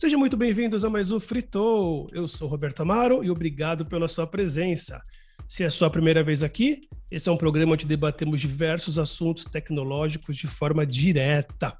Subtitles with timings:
[0.00, 2.08] Sejam muito bem-vindos a mais um Fritou.
[2.10, 5.02] Eu sou Roberto Amaro e obrigado pela sua presença.
[5.46, 10.36] Se é sua primeira vez aqui, esse é um programa onde debatemos diversos assuntos tecnológicos
[10.36, 11.76] de forma direta.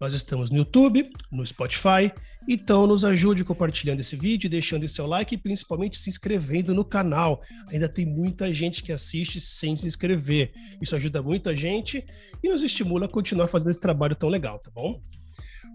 [0.00, 2.10] Nós estamos no YouTube, no Spotify,
[2.48, 7.42] então nos ajude compartilhando esse vídeo, deixando seu like e principalmente se inscrevendo no canal.
[7.68, 10.52] Ainda tem muita gente que assiste sem se inscrever.
[10.80, 12.04] Isso ajuda muita gente
[12.42, 15.00] e nos estimula a continuar fazendo esse trabalho tão legal, tá bom?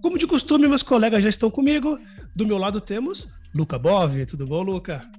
[0.02, 2.00] Como de costume, meus colegas já estão comigo.
[2.36, 4.26] Do meu lado temos Luca Bove.
[4.26, 5.10] Tudo bom, Luca?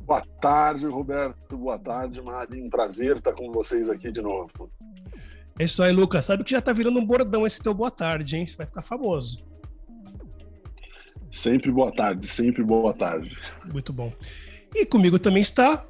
[0.00, 1.56] Boa tarde, Roberto.
[1.56, 2.60] Boa tarde, Mari.
[2.60, 4.70] Um prazer estar com vocês aqui de novo.
[5.58, 6.24] É isso aí, Lucas.
[6.24, 8.46] Sabe que já tá virando um bordão esse teu boa tarde, hein?
[8.46, 9.44] Você vai ficar famoso.
[11.30, 13.36] Sempre boa tarde, sempre boa tarde.
[13.72, 14.12] Muito bom.
[14.74, 15.86] E comigo também está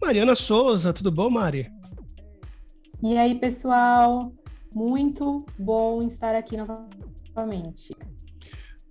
[0.00, 0.92] Mariana Souza.
[0.92, 1.68] Tudo bom, Mari?
[3.02, 4.32] E aí, pessoal?
[4.74, 7.13] Muito bom estar aqui novamente.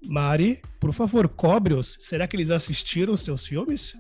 [0.06, 1.96] Mari, por favor, cobre-os.
[2.00, 3.94] Será que eles assistiram seus filmes?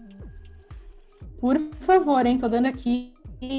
[1.40, 2.38] Por favor, hein?
[2.38, 3.14] Tô dando aqui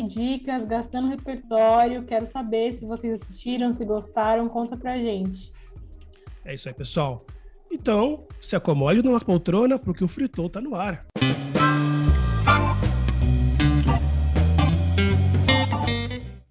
[0.07, 2.05] dicas, gastando repertório.
[2.05, 5.53] Quero saber se vocês assistiram, se gostaram, conta pra gente.
[6.45, 7.25] É isso aí, pessoal.
[7.71, 11.01] Então, se acomode numa poltrona, porque o Fritou tá no ar.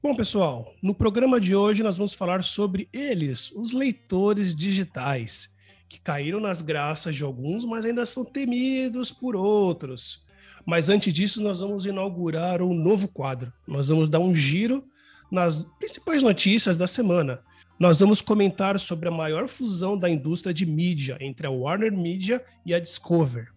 [0.03, 5.55] Bom, pessoal, no programa de hoje nós vamos falar sobre eles, os leitores digitais,
[5.87, 10.27] que caíram nas graças de alguns, mas ainda são temidos por outros.
[10.65, 13.53] Mas antes disso, nós vamos inaugurar um novo quadro.
[13.65, 14.83] Nós vamos dar um giro
[15.31, 17.39] nas principais notícias da semana.
[17.79, 22.43] Nós vamos comentar sobre a maior fusão da indústria de mídia entre a Warner Media
[22.65, 23.53] e a Discover.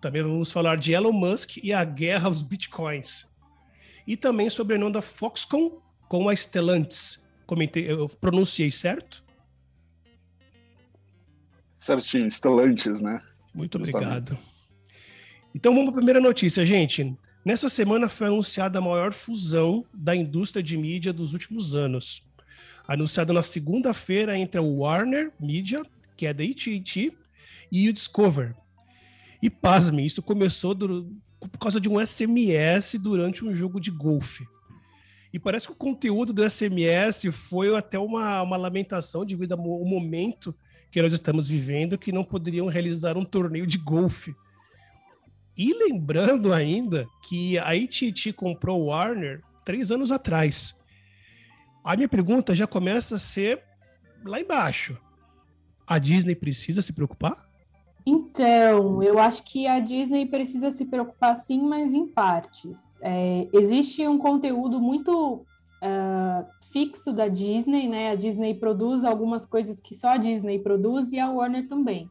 [0.00, 3.33] Também vamos falar de Elon Musk e a guerra aos bitcoins.
[4.06, 7.24] E também sobre a união da Foxconn com a Stellantis.
[7.46, 9.24] Comentei, eu pronunciei certo?
[11.76, 13.20] Certinho, Stellantis, né?
[13.54, 14.38] Muito obrigado.
[15.54, 17.16] Então vamos para a primeira notícia, gente.
[17.44, 22.24] Nessa semana foi anunciada a maior fusão da indústria de mídia dos últimos anos.
[22.88, 25.82] Anunciada na segunda-feira entre a Warner Media,
[26.16, 27.12] que é da AT&T,
[27.70, 28.54] e o Discover.
[29.42, 31.12] E pasme, isso começou do,
[31.48, 34.46] por causa de um SMS durante um jogo de golfe.
[35.32, 40.54] E parece que o conteúdo do SMS foi até uma, uma lamentação devido ao momento
[40.90, 44.34] que nós estamos vivendo, que não poderiam realizar um torneio de golfe
[45.56, 50.78] e lembrando ainda que a AT&T comprou o Warner três anos atrás.
[51.84, 53.62] A minha pergunta já começa a ser
[54.24, 54.98] lá embaixo.
[55.86, 57.48] A Disney precisa se preocupar?
[58.06, 62.78] Então, eu acho que a Disney precisa se preocupar sim, mas em partes.
[63.00, 68.10] É, existe um conteúdo muito uh, fixo da Disney, né?
[68.10, 72.10] A Disney produz algumas coisas que só a Disney produz e a Warner também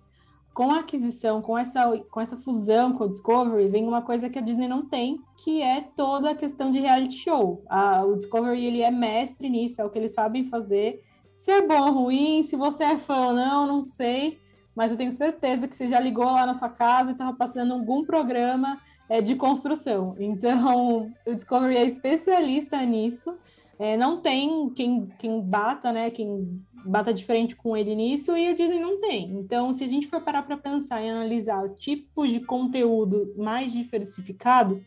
[0.54, 4.38] com a aquisição, com essa, com essa fusão com o Discovery, vem uma coisa que
[4.38, 7.64] a Disney não tem, que é toda a questão de reality show.
[7.68, 11.02] A, o Discovery ele é mestre nisso, é o que eles sabem fazer.
[11.38, 14.40] Se é bom ou ruim, se você é fã ou não, não sei,
[14.76, 17.74] mas eu tenho certeza que você já ligou lá na sua casa e estava passando
[17.74, 18.80] algum programa
[19.10, 20.16] é, de construção.
[20.20, 23.34] Então, o Discovery é especialista nisso.
[23.80, 26.10] É, não tem quem, quem bata, né?
[26.10, 29.32] Quem bata de frente com ele nisso e a Disney não tem.
[29.32, 34.86] Então, se a gente for parar para pensar e analisar tipos de conteúdo mais diversificados,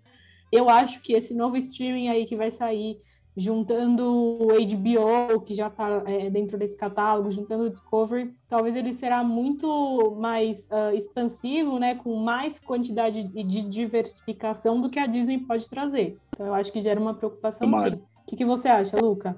[0.52, 3.00] eu acho que esse novo streaming aí que vai sair,
[3.36, 8.94] juntando o HBO, que já está é, dentro desse catálogo, juntando o Discovery, talvez ele
[8.94, 15.38] será muito mais uh, expansivo, né, com mais quantidade de diversificação do que a Disney
[15.38, 16.16] pode trazer.
[16.30, 17.94] Então, eu acho que gera uma preocupação sim.
[17.94, 19.36] O que, que você acha, Luca?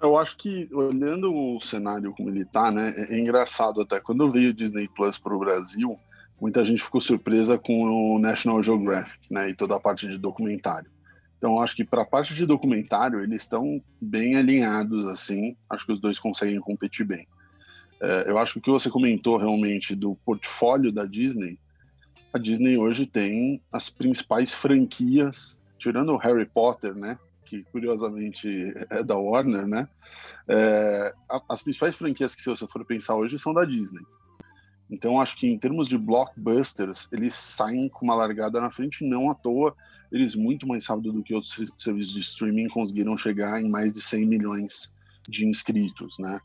[0.00, 4.00] Eu acho que, olhando o cenário como ele está, né, é, é engraçado até.
[4.00, 5.96] Quando veio o Disney Plus para o Brasil,
[6.40, 10.90] muita gente ficou surpresa com o National Geographic, né, e toda a parte de documentário.
[11.42, 15.56] Então, acho que para a parte de documentário, eles estão bem alinhados, assim.
[15.68, 17.26] Acho que os dois conseguem competir bem.
[18.00, 21.58] É, eu acho que o que você comentou realmente do portfólio da Disney,
[22.32, 29.02] a Disney hoje tem as principais franquias, tirando o Harry Potter, né, que curiosamente é
[29.02, 29.88] da Warner, né?
[30.46, 31.12] É,
[31.48, 34.02] as principais franquias que, se você for pensar hoje, são da Disney.
[34.92, 39.30] Então, acho que em termos de blockbusters, eles saem com uma largada na frente, não
[39.30, 39.74] à toa.
[40.12, 44.02] Eles, muito mais rápido do que outros serviços de streaming, conseguiram chegar em mais de
[44.02, 44.92] 100 milhões
[45.26, 46.38] de inscritos, né?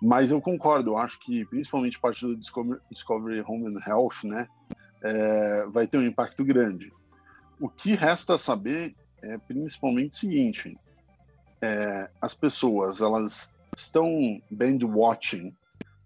[0.00, 4.46] Mas eu concordo, eu acho que principalmente parte do Discovery, Discovery Home and Health, né,
[5.02, 6.92] é, vai ter um impacto grande.
[7.58, 10.78] O que resta saber é principalmente o seguinte:
[11.60, 15.52] é, as pessoas elas estão band watching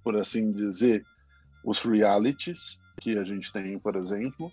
[0.02, 1.04] por assim dizer,
[1.64, 4.52] os realities que a gente tem, por exemplo,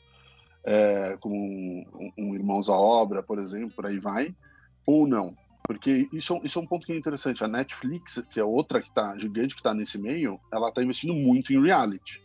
[0.63, 4.35] é, como um, um, Irmãos à Obra, por exemplo, por aí vai,
[4.85, 5.35] ou não.
[5.63, 7.43] Porque isso, isso é um ponto que é interessante.
[7.43, 11.13] A Netflix, que é outra que tá gigante que está nesse meio, ela está investindo
[11.13, 12.21] muito em reality.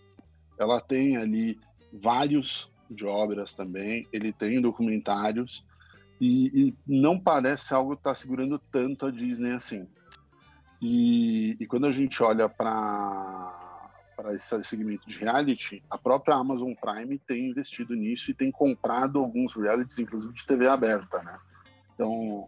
[0.59, 1.59] Ela tem ali
[1.93, 5.65] vários de obras também, ele tem documentários,
[6.21, 9.89] e, e não parece algo que está segurando tanto a Disney assim.
[10.83, 13.70] E, e quando a gente olha para
[14.21, 19.19] para esse segmento de reality, a própria Amazon Prime tem investido nisso e tem comprado
[19.19, 21.39] alguns realities, inclusive de TV aberta, né?
[21.95, 22.47] Então,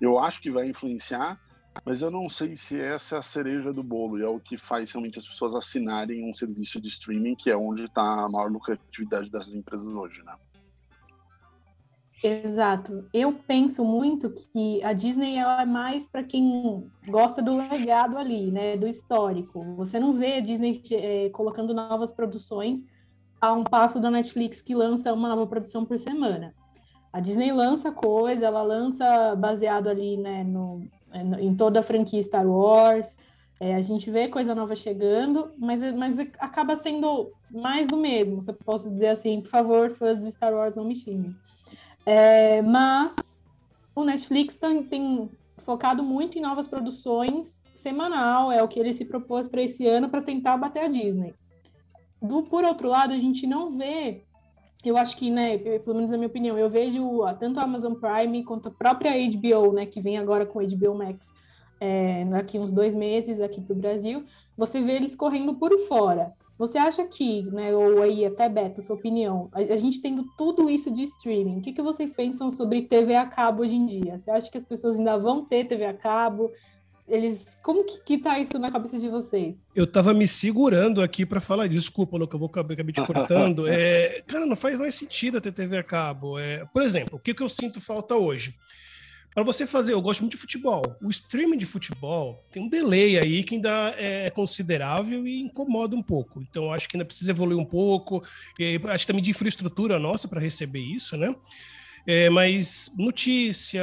[0.00, 1.40] eu acho que vai influenciar,
[1.84, 4.58] mas eu não sei se essa é a cereja do bolo e é o que
[4.58, 8.50] faz realmente as pessoas assinarem um serviço de streaming, que é onde está a maior
[8.50, 10.34] lucratividade dessas empresas hoje, né?
[12.26, 13.04] Exato.
[13.12, 18.50] Eu penso muito que a Disney ela é mais para quem gosta do legado ali,
[18.50, 19.62] né, do histórico.
[19.76, 22.82] Você não vê a Disney é, colocando novas produções
[23.38, 26.54] a um passo da Netflix que lança uma nova produção por semana.
[27.12, 30.88] A Disney lança coisa, ela lança baseado ali, né, no,
[31.38, 33.18] em toda a franquia Star Wars.
[33.60, 38.40] É, a gente vê coisa nova chegando, mas, mas acaba sendo mais do mesmo.
[38.40, 41.36] Se eu posso dizer assim, por favor, fãs de Star Wars, não me xinguem.
[42.06, 43.14] É, mas
[43.94, 49.04] o Netflix tem, tem, focado muito em novas produções semanal, é o que ele se
[49.04, 51.34] propôs para esse ano para tentar bater a Disney.
[52.20, 54.24] Do, por outro lado, a gente não vê,
[54.84, 58.44] eu acho que, né, pelo menos na minha opinião, eu vejo tanto a Amazon Prime
[58.44, 61.32] quanto a própria HBO, né, que vem agora com a HBO Max,
[61.80, 64.24] é, daqui uns dois meses aqui para o Brasil,
[64.56, 66.32] você vê eles correndo por fora.
[66.56, 70.70] Você acha que, né, ou aí até Beto, sua opinião, a, a, gente tendo tudo
[70.70, 74.18] isso de streaming, o que, que vocês pensam sobre TV a cabo hoje em dia?
[74.18, 76.52] Você acha que as pessoas ainda vão ter TV a cabo?
[77.08, 79.56] Eles, como que, que tá isso na cabeça de vocês?
[79.74, 83.66] Eu tava me segurando aqui para falar, desculpa, Luca, eu vou acabei, acabei te cortando.
[83.66, 86.38] é, cara, não faz mais sentido ter TV a cabo.
[86.38, 88.54] É, por exemplo, o que, que eu sinto falta hoje?
[89.34, 90.96] Para você fazer, eu gosto muito de futebol.
[91.02, 96.02] O streaming de futebol tem um delay aí que ainda é considerável e incomoda um
[96.02, 96.40] pouco.
[96.40, 98.22] Então, acho que ainda precisa evoluir um pouco.
[98.58, 101.34] E, acho também de infraestrutura nossa para receber isso, né?
[102.06, 103.82] É, mas notícia,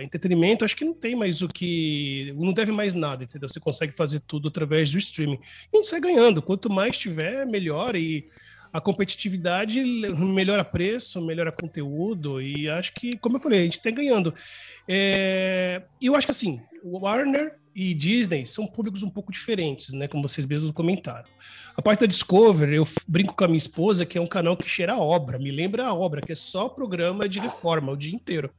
[0.00, 2.32] entretenimento, acho que não tem mais o que.
[2.38, 3.48] Não deve mais nada, entendeu?
[3.48, 5.38] Você consegue fazer tudo através do streaming.
[5.72, 6.40] E a gente sai ganhando.
[6.40, 7.96] Quanto mais tiver, melhor.
[7.96, 8.30] E
[8.72, 13.90] a competitividade melhora preço, melhora conteúdo, e acho que, como eu falei, a gente está
[13.90, 14.34] ganhando.
[14.86, 20.08] É, eu acho que assim, o Warner e Disney são públicos um pouco diferentes, né?
[20.08, 21.28] Como vocês mesmos comentaram.
[21.76, 24.68] A parte da Discovery, eu brinco com a minha esposa que é um canal que
[24.68, 28.14] cheira a obra, me lembra a obra, que é só programa de reforma o dia
[28.14, 28.52] inteiro.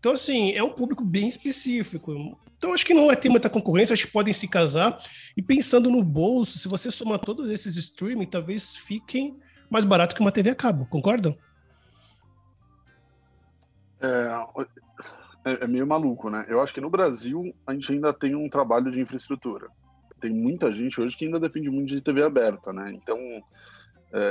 [0.00, 2.12] Então, assim, é um público bem específico.
[2.56, 4.98] Então, acho que não vai ter muita concorrência, acho que podem se casar.
[5.36, 9.38] E pensando no bolso, se você somar todos esses streaming, talvez fiquem
[9.68, 11.36] mais barato que uma TV a cabo, concordam?
[14.00, 14.44] É,
[15.44, 16.46] é, é, meio maluco, né?
[16.48, 19.68] Eu acho que no Brasil a gente ainda tem um trabalho de infraestrutura.
[20.18, 22.90] Tem muita gente hoje que ainda depende muito de TV aberta, né?
[22.94, 23.42] Então, é,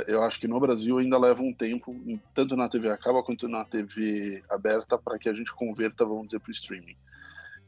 [0.06, 1.94] eu acho que no Brasil ainda leva um tempo,
[2.34, 6.26] tanto na TV a cabo quanto na TV aberta, para que a gente converta, vamos
[6.26, 6.96] dizer, para o streaming.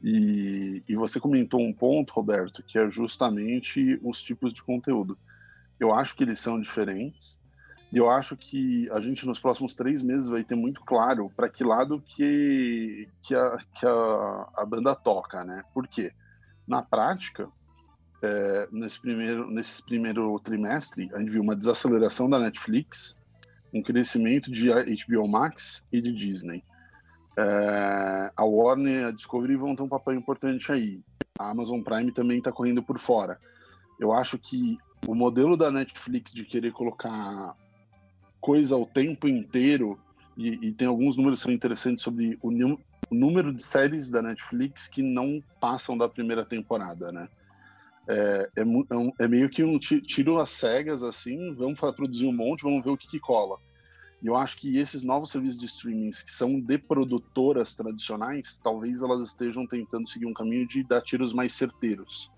[0.01, 5.17] E, e, você comentou um ponto, Roberto, que é justamente os tipos de conteúdo.
[5.79, 7.39] Eu acho que eles são diferentes,
[7.91, 11.47] e eu acho que a gente nos próximos três meses vai ter muito claro para
[11.47, 15.63] que lado que, que, a, que a, a banda toca, né?
[15.73, 16.11] Por quê?
[16.67, 17.47] Na prática,
[18.23, 23.17] é, nesse, primeiro, nesse primeiro trimestre, a gente viu uma desaceleração da Netflix,
[23.73, 26.63] um crescimento de HBO Max e de Disney.
[27.37, 31.01] É, a Warner e a Discovery vão ter um papel importante aí.
[31.37, 33.37] A Amazon Prime também está correndo por fora.
[33.99, 37.55] Eu acho que o modelo da Netflix de querer colocar
[38.39, 39.99] coisa o tempo inteiro,
[40.37, 44.21] e, e tem alguns números que são interessantes sobre o, o número de séries da
[44.21, 47.27] Netflix que não passam da primeira temporada, né?
[48.07, 52.63] É, é, é, é, meio que um tiro às cegas, assim, vamos produzir um monte,
[52.63, 53.57] vamos ver o que, que cola.
[54.21, 59.01] E eu acho que esses novos serviços de streaming que são de produtoras tradicionais, talvez
[59.01, 62.31] elas estejam tentando seguir um caminho de dar tiros mais certeiros.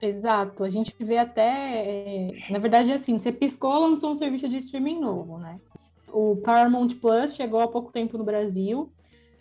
[0.00, 4.48] Exato, a gente vê até, é, na verdade, é assim, você piscou, lançou um serviço
[4.48, 5.60] de streaming novo, né?
[6.08, 8.90] O Paramount Plus chegou há pouco tempo no Brasil,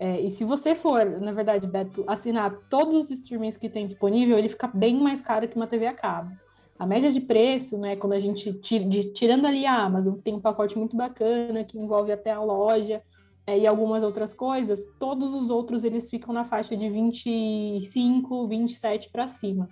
[0.03, 4.35] é, e se você for, na verdade, Beto, assinar todos os streamings que tem disponível,
[4.35, 6.31] ele fica bem mais caro que uma TV a cabo.
[6.79, 10.33] A média de preço, né, quando a gente, tira, de, tirando ali a Amazon, tem
[10.33, 13.03] um pacote muito bacana, que envolve até a loja
[13.45, 19.11] é, e algumas outras coisas, todos os outros eles ficam na faixa de 25, 27
[19.11, 19.69] para cima.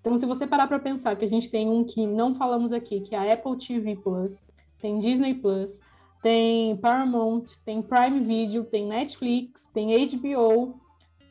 [0.00, 3.00] Então, se você parar para pensar que a gente tem um que não falamos aqui,
[3.00, 4.46] que é a Apple TV Plus,
[4.78, 5.70] tem Disney Plus,
[6.22, 10.80] tem Paramount, tem Prime Video, tem Netflix, tem HBO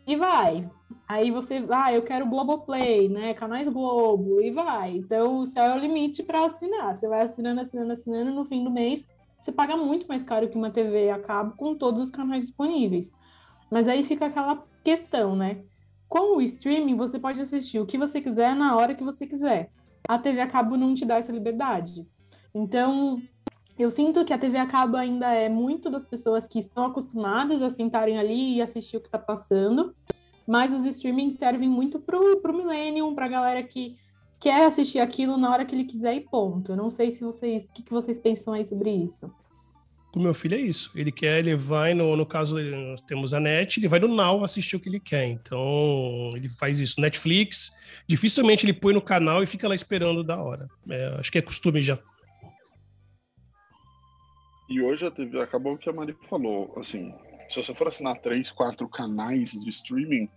[0.06, 0.68] e vai.
[1.08, 3.34] Aí você, ah, eu quero Globoplay, né?
[3.34, 4.98] Canais Globo e vai.
[4.98, 6.96] Então, o céu é o limite para assinar.
[6.96, 9.08] Você vai assinando, assinando, assinando, no fim do mês
[9.42, 13.12] você paga muito mais caro que uma TV a cabo com todos os canais disponíveis.
[13.72, 15.64] Mas aí fica aquela questão, né?
[16.08, 19.72] Com o streaming, você pode assistir o que você quiser na hora que você quiser.
[20.08, 22.06] A TV a cabo não te dá essa liberdade.
[22.54, 23.20] Então,
[23.78, 27.62] eu sinto que a TV a cabo ainda é muito das pessoas que estão acostumadas
[27.62, 29.96] a sentarem ali e assistir o que está passando,
[30.48, 33.98] mas os streamings servem muito para o millennium, para a galera que
[34.40, 36.72] quer assistir aquilo na hora que ele quiser e ponto.
[36.72, 39.32] Eu não sei se vocês, o que, que vocês pensam aí sobre isso
[40.12, 40.92] com meu filho é isso.
[40.94, 44.44] Ele quer, ele vai no, no caso nós temos a net, ele vai no Now
[44.44, 45.26] assistir o que ele quer.
[45.26, 47.00] Então ele faz isso.
[47.00, 47.72] Netflix,
[48.08, 50.68] dificilmente ele põe no canal e fica lá esperando da hora.
[50.90, 51.98] É, acho que é costume já.
[54.72, 56.74] E hoje a TV acabou o que a Mari falou.
[56.78, 57.14] Assim,
[57.48, 60.28] se você for assinar três, quatro canais de streaming,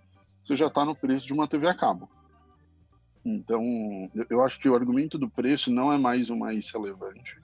[0.42, 2.10] você já está no preço de uma TV a cabo.
[3.24, 3.62] Então,
[4.28, 7.42] eu acho que o argumento do preço não é mais o mais relevante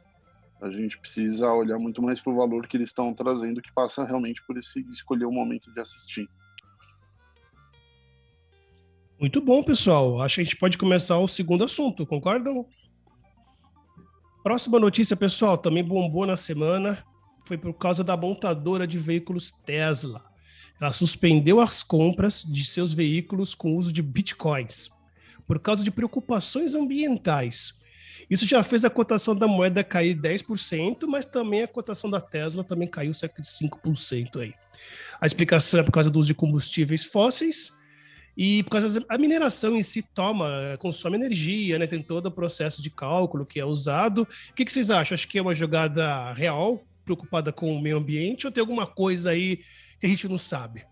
[0.60, 4.04] a gente precisa olhar muito mais para o valor que eles estão trazendo, que passa
[4.04, 6.28] realmente por esse escolher o momento de assistir.
[9.18, 10.20] Muito bom, pessoal.
[10.20, 12.66] Acho que a gente pode começar o segundo assunto, concordam?
[14.42, 17.04] Próxima notícia, pessoal, também bombou na semana.
[17.44, 20.24] Foi por causa da montadora de veículos Tesla.
[20.80, 24.90] Ela suspendeu as compras de seus veículos com uso de bitcoins
[25.46, 27.74] por causa de preocupações ambientais.
[28.30, 32.62] Isso já fez a cotação da moeda cair 10%, mas também a cotação da Tesla
[32.62, 34.54] também caiu cerca de 5% aí.
[35.20, 37.72] A explicação é por causa do uso de combustíveis fósseis
[38.36, 41.86] e por causa da mineração em si toma, consome energia, né?
[41.86, 44.22] Tem todo o processo de cálculo que é usado.
[44.22, 45.14] O que, que vocês acham?
[45.14, 49.30] Acho que é uma jogada real, preocupada com o meio ambiente, ou tem alguma coisa
[49.30, 49.58] aí
[49.98, 50.86] que a gente não sabe?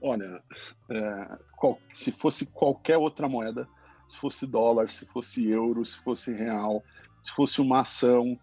[0.00, 0.42] Olha,
[0.90, 3.68] é, qual, se fosse qualquer outra moeda,
[4.08, 6.84] se fosse dólar, se fosse euro, se fosse real,
[7.22, 8.38] se fosse uma ação,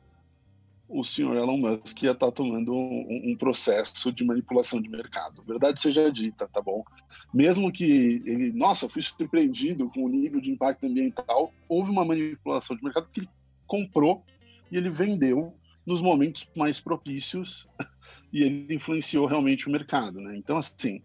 [0.90, 5.44] o senhor Elon Musk ia estar tá tomando um, um, processo de manipulação de mercado.
[5.44, 6.84] Verdade seja dita, tá bom?
[7.32, 12.76] Mesmo que ele, nossa, fui surpreendido com o nível de impacto ambiental, houve uma manipulação
[12.76, 13.30] de mercado que ele
[13.68, 14.26] comprou
[14.72, 15.56] e ele vendeu
[15.86, 17.68] nos momentos mais propícios
[18.34, 20.36] e ele influenciou realmente o mercado, né?
[20.36, 21.04] Então, assim,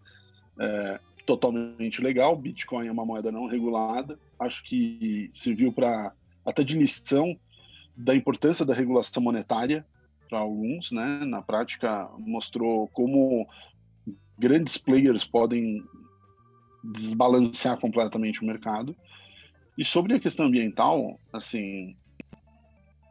[0.59, 2.35] é, totalmente legal.
[2.35, 4.17] Bitcoin é uma moeda não regulada.
[4.39, 6.11] Acho que serviu para
[6.43, 7.37] até de lição
[7.95, 9.85] da importância da regulação monetária
[10.29, 11.23] para alguns, né?
[11.25, 13.47] Na prática mostrou como
[14.37, 15.83] grandes players podem
[16.83, 18.95] desbalancear completamente o mercado.
[19.77, 21.95] E sobre a questão ambiental, assim,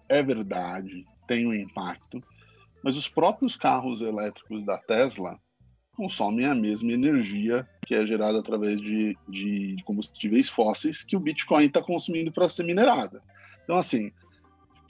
[0.08, 2.22] é verdade, tem um impacto,
[2.82, 5.38] mas os próprios carros elétricos da Tesla
[5.96, 11.66] consomem a mesma energia que é gerada através de, de combustíveis fósseis que o Bitcoin
[11.66, 13.22] está consumindo para ser minerada.
[13.62, 14.10] Então, assim,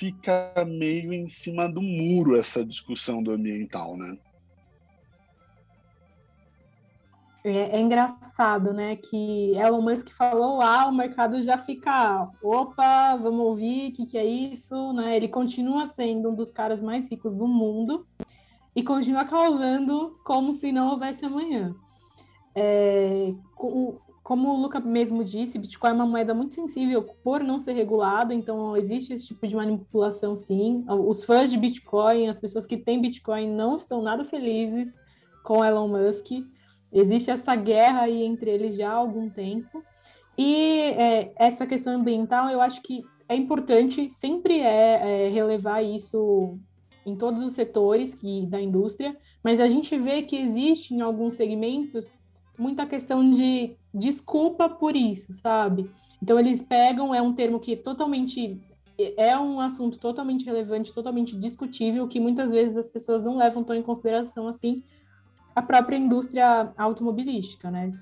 [0.04, 4.18] fica meio em cima do muro essa discussão do ambiental, né?
[7.42, 8.96] É, é, engraçado, né?
[8.96, 14.18] Que Elon Musk falou ah, o mercado já fica, opa, vamos ouvir, o que, que
[14.18, 15.16] é isso, né?
[15.16, 18.06] Ele continua sendo um dos caras mais ricos do mundo
[18.76, 21.74] e continua causando como se não houvesse amanhã.
[22.54, 23.32] É,
[24.24, 28.32] como o Luca mesmo disse, Bitcoin é uma moeda muito sensível por não ser regulado,
[28.32, 30.82] então existe esse tipo de manipulação sim.
[30.88, 34.94] Os fãs de Bitcoin, as pessoas que têm Bitcoin não estão nada felizes
[35.44, 36.42] com Elon Musk.
[36.90, 39.84] Existe essa guerra aí entre eles já há algum tempo.
[40.38, 46.58] E é, essa questão ambiental, eu acho que é importante, sempre é, é relevar isso
[47.04, 51.34] em todos os setores que, da indústria, mas a gente vê que existe em alguns
[51.34, 52.10] segmentos
[52.58, 55.90] muita questão de desculpa por isso, sabe?
[56.22, 58.60] Então eles pegam, é um termo que totalmente
[59.16, 63.74] é um assunto totalmente relevante, totalmente discutível, que muitas vezes as pessoas não levam tão
[63.74, 64.82] em consideração assim
[65.54, 67.92] a própria indústria automobilística, né?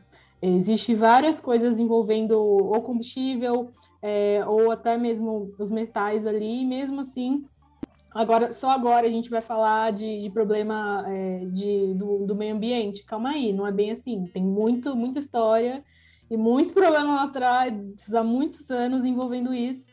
[0.40, 7.00] Existem várias coisas envolvendo o combustível, é, ou até mesmo os metais ali, e mesmo
[7.00, 7.44] assim
[8.14, 12.54] Agora, só agora a gente vai falar de, de problema é, de, do, do, meio
[12.54, 13.04] ambiente.
[13.04, 14.26] Calma aí, não é bem assim.
[14.26, 15.82] Tem muito, muita história
[16.30, 19.90] e muito problema lá atrás, há muitos anos envolvendo isso.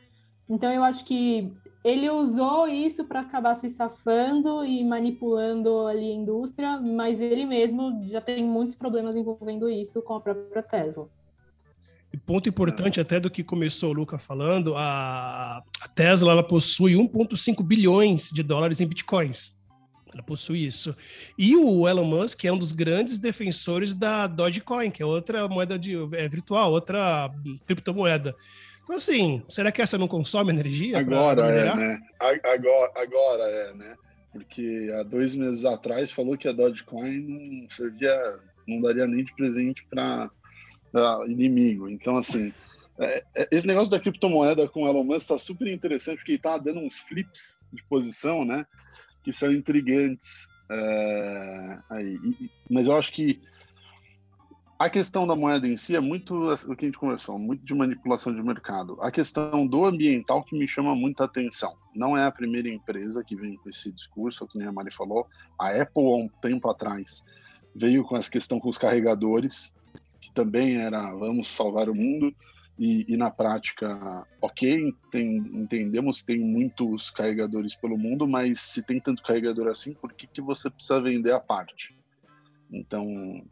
[0.50, 1.52] Então, eu acho que
[1.84, 8.02] ele usou isso para acabar se safando e manipulando ali a indústria, mas ele mesmo
[8.04, 11.10] já tem muitos problemas envolvendo isso com a própria Tesla.
[12.12, 16.94] E ponto importante até do que começou o Luca falando, a, a Tesla ela possui
[16.94, 19.58] 1,5 bilhões de dólares em bitcoins.
[20.12, 20.96] Ela possui isso.
[21.38, 25.78] E o Elon Musk é um dos grandes defensores da Dogecoin, que é outra moeda
[25.78, 27.32] de, é, virtual, outra
[27.68, 28.36] criptomoeda.
[28.84, 30.98] Então, assim, será que essa não consome energia?
[30.98, 32.00] Agora é, né?
[32.20, 33.96] Agora, agora é, né?
[34.32, 37.20] Porque há dois meses atrás falou que a Dogecoin
[37.62, 38.18] não servia,
[38.68, 40.32] não daria nem de presente para
[41.28, 41.90] inimigo.
[41.90, 42.54] Então, assim,
[43.00, 46.38] é, é, esse negócio da criptomoeda com o Elon Musk está super interessante, porque ele
[46.38, 48.66] está dando uns flips de posição, né?
[49.24, 50.50] Que são intrigantes.
[50.70, 52.20] É, aí.
[52.70, 53.42] Mas eu acho que
[54.78, 57.74] a questão da moeda em si é muito o que a gente conversou, muito de
[57.74, 58.98] manipulação de mercado.
[59.02, 61.76] A questão do ambiental que me chama muita atenção.
[61.94, 65.28] Não é a primeira empresa que vem com esse discurso, que nem a Mari falou.
[65.60, 67.24] A Apple, há um tempo atrás,
[67.76, 69.74] veio com essa questão com os carregadores,
[70.40, 72.34] também era vamos salvar o mundo.
[72.78, 78.82] E, e na prática, ok, tem, entendemos que tem muitos carregadores pelo mundo, mas se
[78.82, 81.94] tem tanto carregador assim, por que, que você precisa vender a parte?
[82.72, 83.06] Então,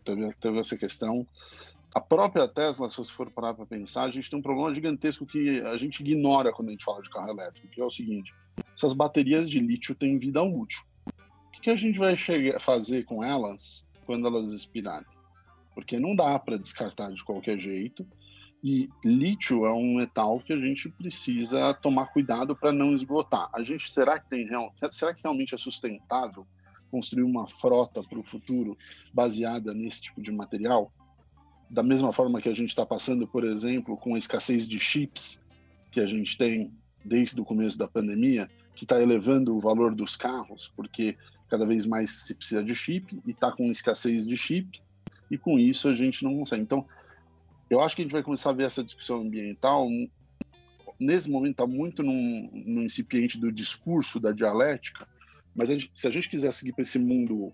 [0.06, 1.27] teve, teve essa questão.
[1.94, 5.25] A própria Tesla, se você for parar para pensar, a gente tem um problema gigantesco
[5.25, 8.34] que a gente ignora quando a gente fala de carro elétrico, que é o seguinte:
[8.74, 10.79] essas baterias de lítio têm vida útil.
[11.06, 12.15] O que a gente vai
[12.62, 15.17] fazer com elas quando elas expirarem?
[15.78, 18.04] Porque não dá para descartar de qualquer jeito.
[18.64, 23.48] E lítio é um metal que a gente precisa tomar cuidado para não esgotar.
[23.54, 24.50] A gente será que tem
[24.90, 26.48] será que realmente é sustentável
[26.90, 28.76] construir uma frota para o futuro
[29.14, 30.92] baseada nesse tipo de material?
[31.70, 35.46] Da mesma forma que a gente está passando, por exemplo, com a escassez de chips
[35.92, 36.74] que a gente tem
[37.06, 41.16] desde o começo da pandemia, que está elevando o valor dos carros, porque
[41.48, 44.82] cada vez mais se precisa de chip e está com escassez de chip,
[45.30, 46.62] e com isso a gente não consegue.
[46.62, 46.86] Então,
[47.70, 49.88] eu acho que a gente vai começar a ver essa discussão ambiental.
[51.00, 52.13] Nesse momento, está muito no,
[52.52, 55.08] no incipiente do discurso, da dialética,
[55.56, 57.52] mas a gente, se a gente quiser seguir para esse mundo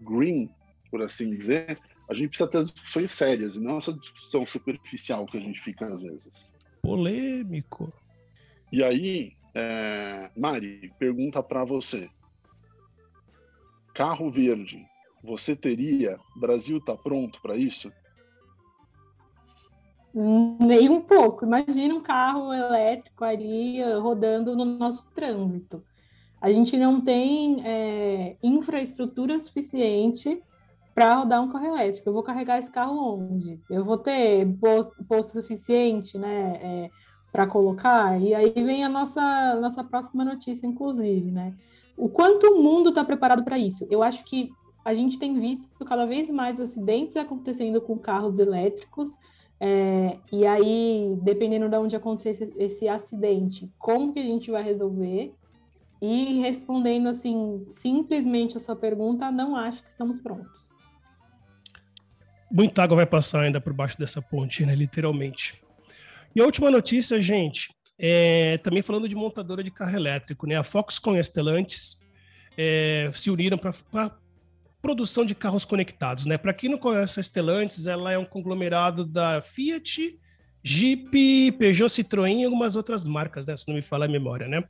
[0.00, 0.48] green,
[0.90, 5.36] por assim dizer, a gente precisa ter discussões sérias e não essa discussão superficial que
[5.36, 6.50] a gente fica às vezes.
[6.80, 7.92] Polêmico.
[8.70, 12.08] E aí, é, Mari, pergunta para você:
[13.94, 14.86] carro verde,
[15.26, 16.18] você teria?
[16.36, 17.92] Brasil está pronto para isso?
[20.14, 21.44] Nem um pouco.
[21.44, 25.82] Imagina um carro elétrico ali rodando no nosso trânsito
[26.40, 30.42] a gente não tem é, infraestrutura suficiente
[30.94, 32.08] para rodar um carro elétrico.
[32.08, 33.60] Eu vou carregar esse carro onde?
[33.68, 34.46] Eu vou ter
[35.08, 36.90] posto, suficiente, né, é,
[37.32, 38.20] para colocar?
[38.20, 41.54] E aí vem a nossa, nossa próxima notícia, inclusive, né?
[41.96, 43.86] O quanto o mundo está preparado para isso?
[43.90, 44.50] Eu acho que
[44.86, 49.18] a gente tem visto cada vez mais acidentes acontecendo com carros elétricos,
[49.58, 55.34] é, e aí, dependendo de onde acontecer esse, acidente, como que a gente vai resolver?
[56.00, 60.68] E respondendo assim, simplesmente a sua pergunta, não acho que estamos prontos.
[62.48, 64.72] Muita água vai passar ainda por baixo dessa ponte, né?
[64.76, 65.60] Literalmente.
[66.32, 70.54] E a última notícia, gente, é também falando de montadora de carro elétrico, né?
[70.54, 71.98] A Foxconn e a Stellantis
[72.56, 73.72] é, se uniram para
[74.86, 76.38] produção de carros conectados, né?
[76.38, 80.16] Para quem não conhece a Stellantis, ela é um conglomerado da Fiat,
[80.62, 83.56] Jeep, Peugeot, Citroën e algumas outras marcas, né?
[83.56, 84.62] Se não me falar a memória, né?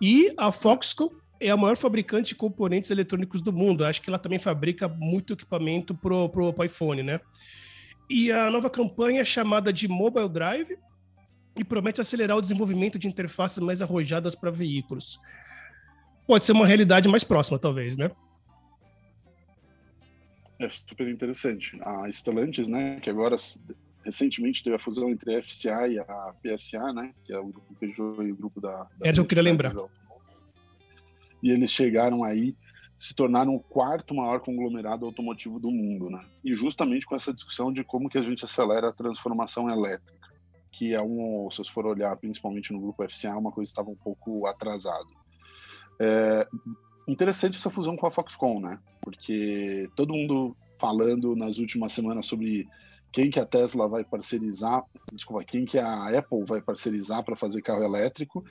[0.00, 1.10] E a Foxconn
[1.40, 3.84] é a maior fabricante de componentes eletrônicos do mundo.
[3.84, 7.20] Acho que ela também fabrica muito equipamento pro, pro, pro iPhone, né?
[8.08, 10.78] E a nova campanha é chamada de Mobile Drive
[11.56, 15.18] e promete acelerar o desenvolvimento de interfaces mais arrojadas para veículos.
[16.24, 18.12] Pode ser uma realidade mais próxima, talvez, né?
[20.60, 21.78] É super interessante.
[21.82, 23.36] A Stellantis, né, que agora
[24.04, 27.14] recentemente teve a fusão entre a FCA e a PSA, né?
[27.24, 28.84] Que é o grupo Peugeot e o grupo da.
[28.84, 29.74] da Era o que eu queria lembrar.
[31.42, 32.54] E eles chegaram aí,
[32.96, 36.22] se tornaram o quarto maior conglomerado automotivo do mundo, né?
[36.44, 40.28] E justamente com essa discussão de como que a gente acelera a transformação elétrica,
[40.70, 43.90] que é um, se vocês for olhar principalmente no grupo FCA, uma coisa que estava
[43.90, 45.08] um pouco atrasado.
[45.98, 46.46] É,
[47.10, 48.78] interessante essa fusão com a Foxconn, né?
[49.00, 52.68] Porque todo mundo falando nas últimas semanas sobre
[53.12, 57.60] quem que a Tesla vai parcerizar, desculpa, quem que a Apple vai parcerizar para fazer
[57.60, 58.44] carro elétrico.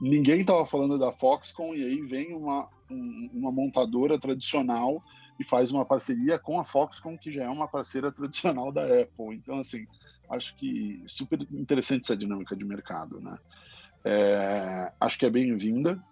[0.00, 5.02] Ninguém estava falando da Foxconn e aí vem uma, uma montadora tradicional
[5.38, 9.34] e faz uma parceria com a Foxconn, que já é uma parceira tradicional da Apple.
[9.34, 9.86] Então, assim,
[10.28, 13.38] acho que super interessante essa dinâmica de mercado, né?
[14.04, 16.02] É, acho que é bem-vinda.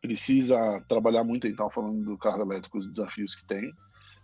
[0.00, 3.72] Precisa trabalhar muito, então, falando do carro elétrico, os desafios que tem.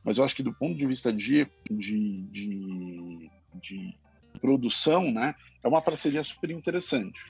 [0.05, 3.99] Mas eu acho que do ponto de vista de, de, de, de
[4.41, 7.21] produção, né, é uma parceria super interessante.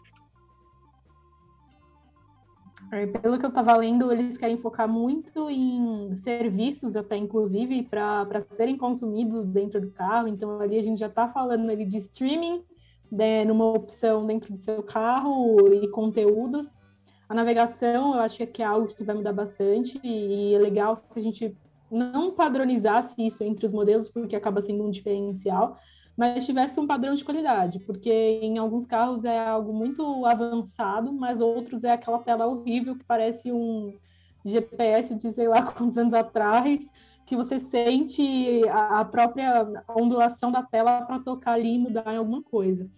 [2.90, 8.26] É, pelo que eu estava lendo, eles querem focar muito em serviços, até inclusive, para
[8.50, 10.28] serem consumidos dentro do carro.
[10.28, 12.62] Então, ali a gente já está falando ali de streaming,
[13.10, 16.76] né, numa opção dentro do seu carro e conteúdos.
[17.32, 21.18] A navegação, eu acho que é algo que vai mudar bastante e é legal se
[21.18, 21.56] a gente
[21.90, 25.78] não padronizasse isso entre os modelos, porque acaba sendo um diferencial,
[26.14, 31.40] mas tivesse um padrão de qualidade, porque em alguns carros é algo muito avançado, mas
[31.40, 33.94] outros é aquela tela horrível que parece um
[34.44, 36.84] GPS de sei lá quantos anos atrás,
[37.24, 42.42] que você sente a, própria ondulação da tela para tocar ali e mudar em alguma
[42.42, 42.90] coisa.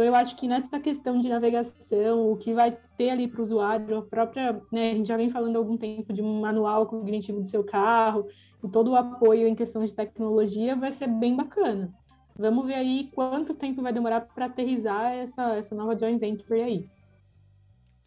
[0.00, 3.42] Então, eu acho que nessa questão de navegação, o que vai ter ali para o
[3.42, 6.86] usuário, a própria, né, a gente já vem falando há algum tempo de um manual
[6.86, 8.26] cognitivo do seu carro,
[8.64, 11.92] e todo o apoio em questão de tecnologia vai ser bem bacana.
[12.34, 16.88] Vamos ver aí quanto tempo vai demorar para aterrizar essa, essa nova joint venture aí.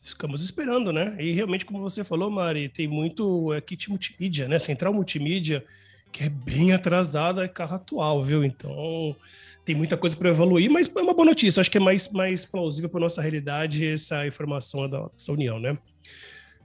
[0.02, 1.16] Ficamos esperando, né?
[1.20, 4.58] E realmente, como você falou, Mari, tem muito é, kit multimídia, né?
[4.58, 5.64] Central multimídia,
[6.12, 8.44] que é bem atrasada, é carro atual, viu?
[8.44, 9.16] Então,
[9.66, 11.62] tem muita coisa para evoluir, mas é uma boa notícia.
[11.62, 15.78] Acho que é mais, mais plausível para nossa realidade essa informação dessa união, né?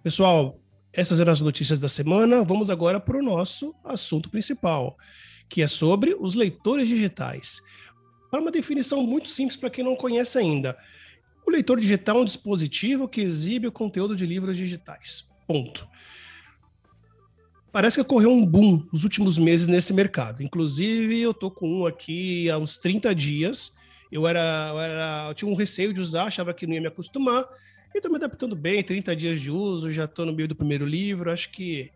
[0.03, 0.61] Pessoal,
[0.93, 2.43] essas eram as notícias da semana.
[2.43, 4.97] Vamos agora para o nosso assunto principal
[5.49, 7.63] que é sobre os leitores digitais.
[8.31, 10.77] Para uma definição muito simples para quem não conhece ainda,
[11.47, 15.33] o leitor digital é um dispositivo que exibe o conteúdo de livros digitais.
[15.47, 15.89] Ponto.
[17.71, 20.43] Parece que ocorreu um boom nos últimos meses nesse mercado.
[20.43, 23.73] Inclusive, eu tô com um aqui há uns 30 dias.
[24.11, 26.87] Eu era, eu era, eu tinha um receio de usar, achava que não ia me
[26.87, 27.47] acostumar.
[27.95, 30.87] E tô me adaptando bem, 30 dias de uso, já tô no meio do primeiro
[30.87, 31.91] livro, acho que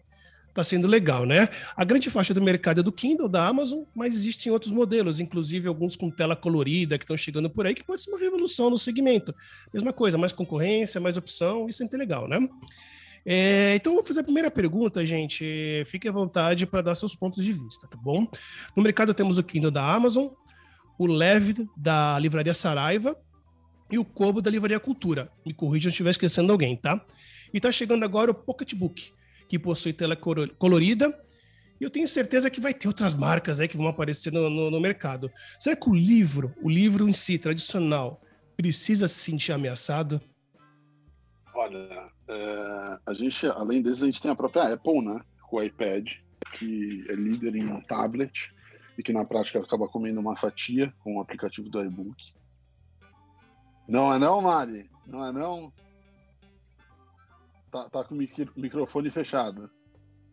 [0.49, 1.49] está sendo legal, né?
[1.75, 5.67] A grande faixa do mercado é do Kindle, da Amazon, mas existem outros modelos, inclusive
[5.67, 8.79] alguns com tela colorida que estão chegando por aí, que pode ser uma revolução no
[8.79, 9.35] segmento.
[9.73, 12.39] Mesma coisa, mais concorrência, mais opção, isso é legal, né?
[13.25, 15.83] É, então, vou fazer a primeira pergunta, gente.
[15.87, 18.27] Fique à vontade para dar seus pontos de vista, tá bom?
[18.77, 20.29] No mercado temos o Kindle da Amazon,
[20.99, 23.17] o Lev da Livraria Saraiva
[23.91, 25.31] e o Kobo da Livraria Cultura.
[25.47, 27.05] Me corrija se eu estiver esquecendo alguém, tá?
[27.53, 29.13] E está chegando agora o Pocketbook,
[29.49, 31.17] que possui tela colorida.
[31.81, 34.71] E eu tenho certeza que vai ter outras marcas aí que vão aparecer no, no,
[34.71, 35.31] no mercado.
[35.59, 38.21] Será que o livro, o livro em si, tradicional,
[38.57, 40.21] precisa se sentir ameaçado?
[41.55, 45.21] Olha, é, a gente, além desse, a gente tem a própria Apple, né?
[45.43, 46.09] Com o iPad,
[46.53, 48.53] que é líder em tablet
[48.97, 52.35] e que na prática acaba comendo uma fatia com o aplicativo do iBook.
[53.89, 54.91] Não é não, Mari?
[55.07, 55.73] Não é não?
[57.71, 58.19] Tá, tá com o
[58.57, 59.71] microfone fechado.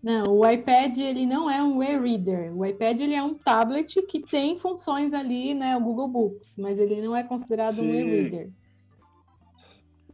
[0.02, 2.56] Não, o iPad ele não é um e-reader.
[2.56, 6.80] O iPad ele é um tablet que tem funções ali, né, o Google Books, mas
[6.80, 7.92] ele não é considerado Sim.
[7.92, 8.50] um e-reader.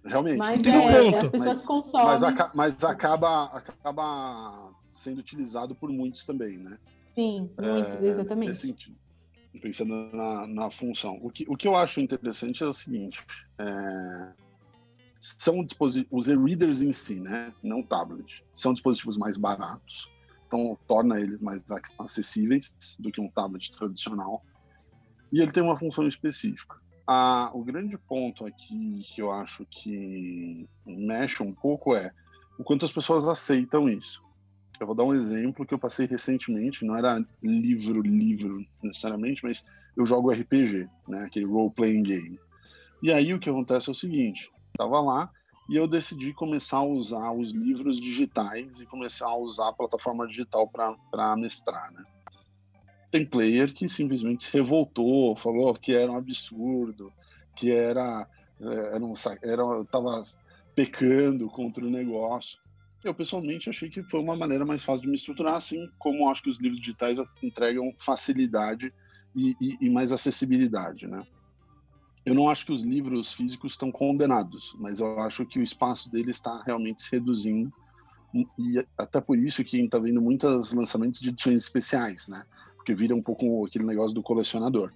[0.05, 0.37] Realmente.
[0.37, 1.25] Mas tem é, um ponto.
[1.25, 2.05] as pessoas mas, consomem.
[2.05, 6.77] Mas, aca mas, acaba, acaba sendo utilizado por muitos também, né?
[7.15, 8.49] Sim, muito, é, exatamente.
[8.49, 8.97] Nesse sentido.
[9.61, 11.17] Pensando na, na função.
[11.21, 13.25] O que, o que eu acho interessante é o seguinte:
[13.57, 14.33] é,
[15.19, 15.65] são
[16.11, 17.53] os e-readers em si, né?
[17.63, 18.43] Não tablet.
[18.53, 20.09] São dispositivos mais baratos,
[20.45, 21.63] então torna eles mais
[21.97, 24.43] acessíveis do que um tablet tradicional.
[25.31, 26.75] E ele tem uma função específica.
[27.07, 32.11] Ah, o grande ponto aqui que eu acho que mexe um pouco é
[32.57, 34.23] o quanto as pessoas aceitam isso.
[34.79, 39.65] Eu vou dar um exemplo que eu passei recentemente, não era livro, livro necessariamente, mas
[39.95, 42.39] eu jogo RPG, né, aquele role-playing game.
[43.01, 45.31] E aí o que acontece é o seguinte, estava lá
[45.69, 50.27] e eu decidi começar a usar os livros digitais e começar a usar a plataforma
[50.27, 52.03] digital para mestrar, né?
[53.15, 57.13] Tem player que simplesmente se revoltou, falou que era um absurdo,
[57.55, 58.27] que era,
[58.59, 60.21] é, era, um, era tava
[60.75, 62.59] pecando contra o negócio.
[63.01, 66.43] Eu pessoalmente achei que foi uma maneira mais fácil de me estruturar, assim como acho
[66.43, 68.93] que os livros digitais entregam facilidade
[69.33, 71.25] e, e, e mais acessibilidade, né?
[72.25, 76.11] Eu não acho que os livros físicos estão condenados, mas eu acho que o espaço
[76.11, 77.71] deles está realmente se reduzindo
[78.59, 82.43] e até por isso que está vendo muitos lançamentos de edições especiais, né?
[82.85, 84.93] Porque vira um pouco aquele negócio do colecionador.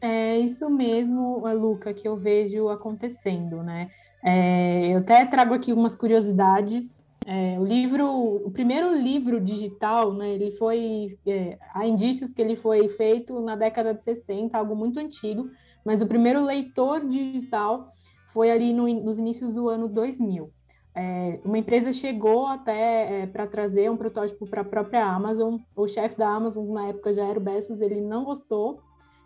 [0.00, 3.90] É isso mesmo, Luca, que eu vejo acontecendo, né?
[4.24, 8.06] É, eu até trago aqui umas curiosidades é, o livro,
[8.46, 13.56] o primeiro livro digital, né, ele foi, é, há indícios que ele foi feito na
[13.56, 15.50] década de 60, algo muito antigo,
[15.84, 17.92] mas o primeiro leitor digital
[18.28, 20.52] foi ali no, nos inícios do ano 2000.
[20.98, 25.58] É, uma empresa chegou até é, para trazer um protótipo para a própria Amazon.
[25.76, 28.80] O chefe da Amazon, na época já era o Bezos, ele não gostou.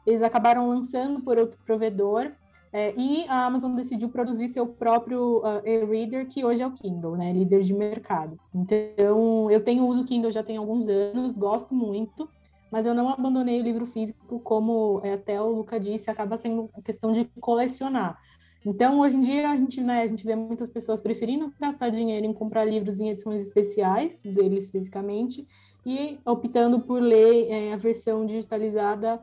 [0.05, 2.33] Eles acabaram lançando por outro provedor
[2.73, 7.17] é, e a Amazon decidiu produzir seu próprio uh, e-reader, que hoje é o Kindle,
[7.17, 8.39] né, líder de mercado.
[8.55, 12.29] Então, eu tenho uso Kindle já tem alguns anos, gosto muito,
[12.71, 16.71] mas eu não abandonei o livro físico, como é, até o Luca disse, acaba sendo
[16.85, 18.17] questão de colecionar.
[18.65, 22.27] Então, hoje em dia, a gente, né, a gente vê muitas pessoas preferindo gastar dinheiro
[22.27, 25.47] em comprar livros em edições especiais, deles fisicamente,
[25.85, 29.19] e optando por ler é, a versão digitalizada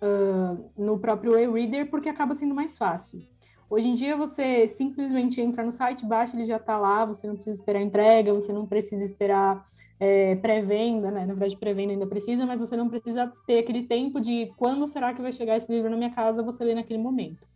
[0.00, 3.20] uh, no próprio e-reader, porque acaba sendo mais fácil.
[3.68, 7.34] Hoje em dia, você simplesmente entra no site, baixa, ele já está lá, você não
[7.34, 9.66] precisa esperar entrega, você não precisa esperar
[9.98, 11.20] é, pré-venda, né?
[11.26, 15.12] Na verdade, pré-venda ainda precisa, mas você não precisa ter aquele tempo de quando será
[15.12, 17.55] que vai chegar esse livro na minha casa, você lê naquele momento.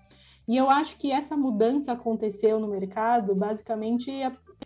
[0.51, 4.11] E eu acho que essa mudança aconteceu no mercado, basicamente,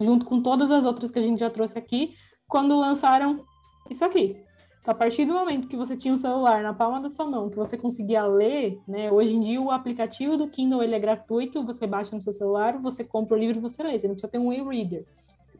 [0.00, 2.14] junto com todas as outras que a gente já trouxe aqui,
[2.48, 3.44] quando lançaram
[3.90, 4.34] isso aqui.
[4.80, 7.50] Então, a partir do momento que você tinha um celular na palma da sua mão,
[7.50, 9.12] que você conseguia ler, né?
[9.12, 12.78] Hoje em dia o aplicativo do Kindle ele é gratuito, você baixa no seu celular,
[12.78, 13.98] você compra o livro você lê.
[13.98, 15.04] Você não precisa ter um e-reader.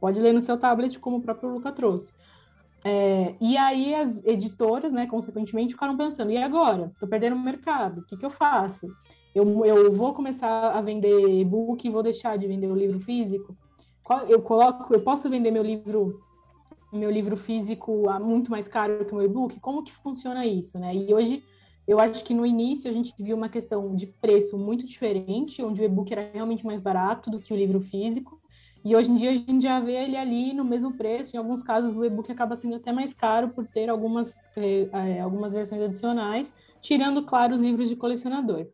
[0.00, 2.14] Pode ler no seu tablet, como o próprio Luca trouxe.
[2.82, 6.92] É, e aí as editoras, né, consequentemente, ficaram pensando, e agora?
[6.94, 8.86] Estou perdendo o mercado, o que, que eu faço?
[9.34, 13.56] Eu, eu vou começar a vender e-book e vou deixar de vender o livro físico?
[14.28, 16.20] Eu coloco, eu posso vender meu livro
[16.92, 19.58] meu livro físico a muito mais caro que o meu e-book?
[19.58, 20.94] Como que funciona isso, né?
[20.94, 21.42] E hoje
[21.86, 25.82] eu acho que no início a gente viu uma questão de preço muito diferente, onde
[25.82, 28.40] o e-book era realmente mais barato do que o livro físico.
[28.84, 31.34] E hoje em dia a gente já vê ele ali no mesmo preço.
[31.34, 35.20] Em alguns casos o e-book acaba sendo até mais caro por ter algumas, eh, eh
[35.20, 38.66] algumas versões adicionais, tirando, claro, os livros de colecionador.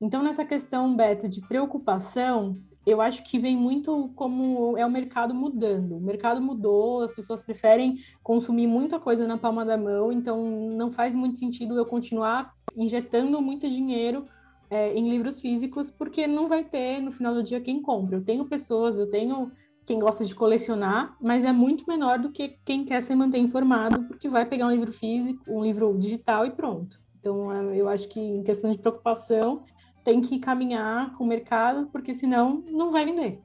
[0.00, 2.54] Então, nessa questão, Beto, de preocupação,
[2.86, 5.96] eu acho que vem muito como é o mercado mudando.
[5.96, 10.92] O mercado mudou, as pessoas preferem consumir muita coisa na palma da mão, então não
[10.92, 14.26] faz muito sentido eu continuar injetando muito dinheiro
[14.68, 18.16] é, em livros físicos, porque não vai ter no final do dia quem compra.
[18.16, 19.50] Eu tenho pessoas, eu tenho
[19.86, 24.02] quem gosta de colecionar, mas é muito menor do que quem quer se manter informado,
[24.04, 27.00] porque vai pegar um livro físico, um livro digital e pronto.
[27.18, 29.64] Então, é, eu acho que em questão de preocupação,
[30.06, 33.40] tem que caminhar com o mercado, porque senão não vai vender.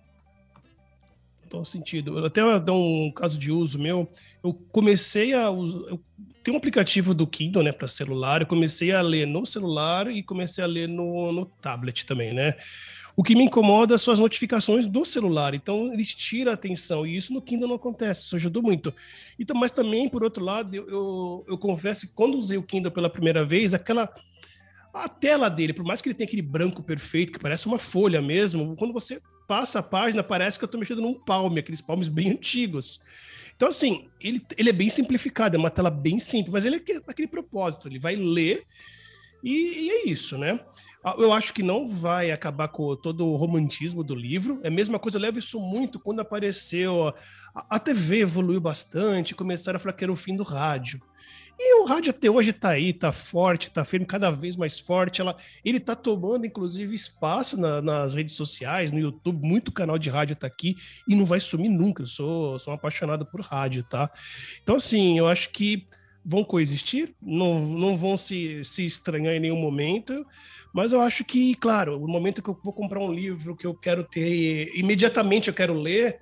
[1.50, 2.20] Todo sentido.
[2.20, 4.08] Eu até dar um caso de uso meu.
[4.44, 5.98] Eu comecei a usar.
[6.44, 8.42] Tem um aplicativo do Kindle, né, para celular.
[8.42, 12.54] Eu comecei a ler no celular e comecei a ler no, no tablet também, né?
[13.16, 15.56] O que me incomoda são as notificações do celular.
[15.56, 17.06] Então, eles tiram a atenção.
[17.06, 18.26] E isso no Kindle não acontece.
[18.26, 18.94] Isso ajudou muito.
[19.38, 22.92] Então, mas também, por outro lado, eu, eu, eu confesso que quando usei o Kindle
[22.92, 24.10] pela primeira vez, aquela
[24.94, 28.22] a tela dele, por mais que ele tenha aquele branco perfeito, que parece uma folha
[28.22, 32.08] mesmo, quando você passa a página, parece que eu estou mexendo num palme, aqueles palmes
[32.08, 33.00] bem antigos.
[33.56, 36.80] Então, assim, ele, ele é bem simplificado, é uma tela bem simples, mas ele é
[36.80, 38.66] aquele, aquele propósito, ele vai ler
[39.44, 40.60] e, e, é isso, né?
[41.04, 44.60] Ah, eu acho que não vai acabar com todo o romantismo do livro.
[44.64, 47.08] É a mesma coisa, eu levo isso muito quando apareceu.
[47.56, 51.02] A, a TV evoluiu bastante, começaram a falar que era o fim do rádio.
[51.64, 55.22] E o rádio até hoje está aí, está forte, está firme, cada vez mais forte.
[55.22, 59.46] Ela, ele está tomando, inclusive, espaço na, nas redes sociais, no YouTube.
[59.48, 60.76] Muito canal de rádio está aqui
[61.08, 62.02] e não vai sumir nunca.
[62.02, 64.10] Eu sou, sou um apaixonado por rádio, tá?
[64.64, 65.88] Então, assim, eu acho que
[66.26, 70.26] vão coexistir, não, não vão se, se estranhar em nenhum momento.
[70.74, 73.76] Mas eu acho que, claro, o momento que eu vou comprar um livro que eu
[73.76, 76.22] quero ter, imediatamente eu quero ler,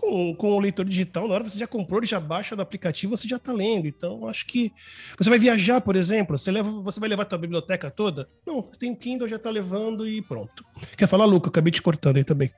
[0.00, 3.16] com, com o leitor digital, na hora você já comprou, ele já baixa do aplicativo,
[3.16, 3.86] você já está lendo.
[3.86, 4.72] Então, acho que
[5.18, 8.28] você vai viajar, por exemplo, você, leva, você vai levar a tua biblioteca toda?
[8.46, 10.64] Não, você tem o Kindle, já está levando e pronto.
[10.96, 11.48] Quer falar, Luca?
[11.48, 12.50] Eu acabei te cortando aí também.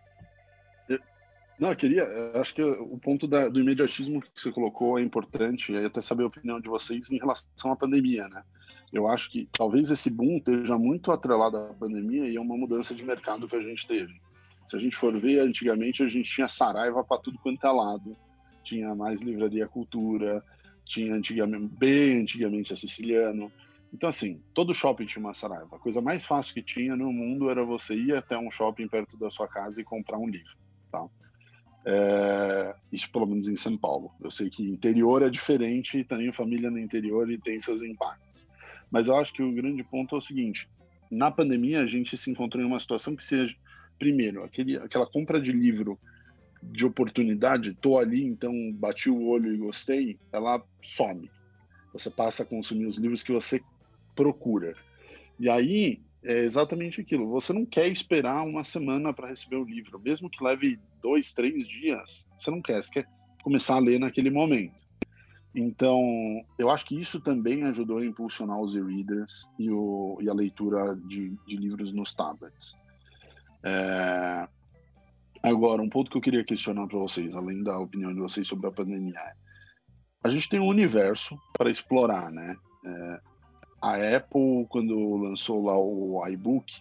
[1.59, 5.71] Não, eu queria, acho que o ponto da, do imediatismo que você colocou é importante,
[5.71, 8.43] e até saber a opinião de vocês em relação à pandemia, né?
[8.93, 12.95] Eu acho que talvez esse boom esteja muito atrelado à pandemia e a uma mudança
[12.95, 14.13] de mercado que a gente teve.
[14.67, 18.17] Se a gente for ver, antigamente a gente tinha Saraiva para tudo quanto é lado.
[18.65, 20.43] Tinha mais Livraria Cultura,
[20.85, 23.53] tinha antigamente, bem antigamente a Siciliano.
[23.93, 25.77] Então, assim, todo shopping tinha uma Saraiva.
[25.77, 29.17] A coisa mais fácil que tinha no mundo era você ir até um shopping perto
[29.17, 30.57] da sua casa e comprar um livro.
[30.91, 31.07] Tá?
[31.85, 34.13] É, isso pelo menos em São Paulo.
[34.23, 38.47] Eu sei que interior é diferente, tenho família no interior e tem seus impactos.
[38.91, 40.69] Mas eu acho que o grande ponto é o seguinte:
[41.11, 43.57] na pandemia a gente se encontrou em uma situação que seja
[44.03, 45.97] primeiro, aquele, aquela compra de livro
[46.61, 51.31] de oportunidade, tô ali, então bati o olho e gostei, ela some.
[51.93, 53.63] Você passa a consumir os livros que você
[54.17, 54.75] procura.
[55.39, 57.29] E aí, é exatamente aquilo.
[57.29, 61.69] Você não quer esperar uma semana para receber o livro, mesmo que leve dois, três
[61.69, 62.27] dias.
[62.37, 63.07] Você não quer, você quer
[63.45, 64.75] começar a ler naquele momento.
[65.55, 66.01] Então,
[66.59, 69.69] eu acho que isso também ajudou a impulsionar os e-readers e,
[70.25, 72.75] e, a leitura de, de, livros nos tablets.
[73.65, 74.49] É...
[75.43, 78.69] Agora, um ponto que eu queria questionar para vocês, além da opinião de vocês sobre
[78.69, 79.33] a pandemia, é
[80.25, 82.57] a gente tem um universo para explorar, né?
[82.87, 83.21] É,
[83.81, 86.81] a Apple, quando lançou lá o iBook,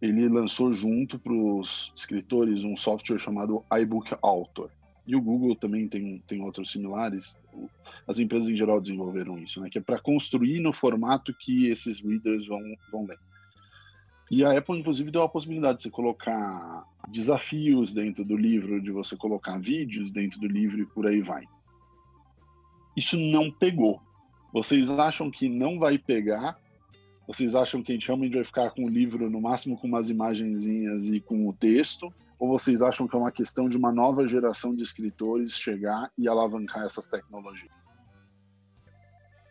[0.00, 4.68] ele lançou junto para os escritores um software chamado iBook Author.
[5.06, 7.40] E o Google também tem, tem outros similares.
[8.06, 9.70] As empresas em geral desenvolveram isso, né?
[9.70, 13.18] Que é para construir no formato que esses readers vão, vão ler.
[14.32, 18.90] E a Apple, inclusive, deu a possibilidade de você colocar desafios dentro do livro, de
[18.90, 21.46] você colocar vídeos dentro do livro e por aí vai.
[22.96, 24.00] Isso não pegou.
[24.50, 26.58] Vocês acham que não vai pegar?
[27.26, 30.08] Vocês acham que a gente realmente vai ficar com o livro, no máximo com umas
[30.08, 32.10] imagenzinhas e com o texto?
[32.38, 36.26] Ou vocês acham que é uma questão de uma nova geração de escritores chegar e
[36.26, 37.70] alavancar essas tecnologias?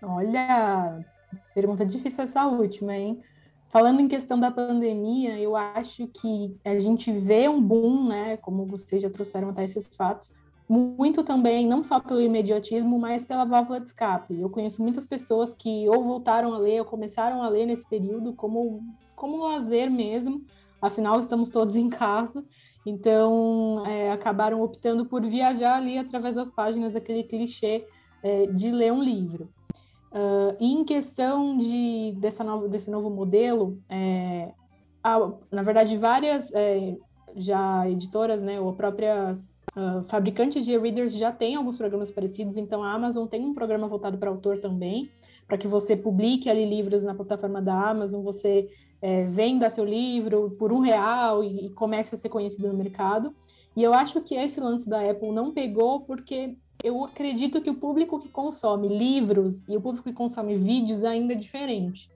[0.02, 1.06] Olha,
[1.54, 3.22] pergunta difícil essa última, hein?
[3.72, 8.36] Falando em questão da pandemia, eu acho que a gente vê um boom, né?
[8.38, 10.34] Como vocês já trouxeram até esses fatos,
[10.68, 14.40] muito também, não só pelo imediatismo, mas pela válvula de escape.
[14.40, 18.34] Eu conheço muitas pessoas que ou voltaram a ler ou começaram a ler nesse período
[18.34, 18.84] como,
[19.16, 20.42] como lazer mesmo,
[20.82, 22.44] afinal estamos todos em casa,
[22.86, 27.86] então é, acabaram optando por viajar ali através das páginas daquele clichê
[28.24, 29.50] é, de ler um livro.
[30.12, 34.52] Uh, em questão de, dessa novo, desse novo modelo, é,
[35.04, 36.98] há, na verdade, várias é,
[37.36, 42.84] já editoras, né, ou próprias Uh, fabricantes de e-readers já têm alguns programas parecidos, então
[42.84, 45.10] a Amazon tem um programa voltado para autor também,
[45.48, 48.68] para que você publique ali livros na plataforma da Amazon, você
[49.02, 53.34] é, venda seu livro por um real e, e comece a ser conhecido no mercado.
[53.74, 57.76] E eu acho que esse lance da Apple não pegou porque eu acredito que o
[57.76, 62.10] público que consome livros e o público que consome vídeos ainda é diferente.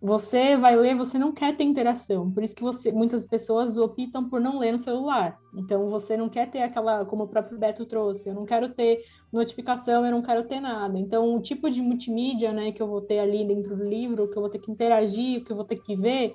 [0.00, 4.28] Você vai ler, você não quer ter interação, por isso que você, muitas pessoas optam
[4.28, 5.38] por não ler no celular.
[5.56, 9.02] Então você não quer ter aquela, como o próprio Beto trouxe, eu não quero ter
[9.32, 10.98] notificação, eu não quero ter nada.
[10.98, 14.36] Então o tipo de multimídia, né, que eu vou ter ali dentro do livro, que
[14.36, 16.34] eu vou ter que interagir, que eu vou ter que ver,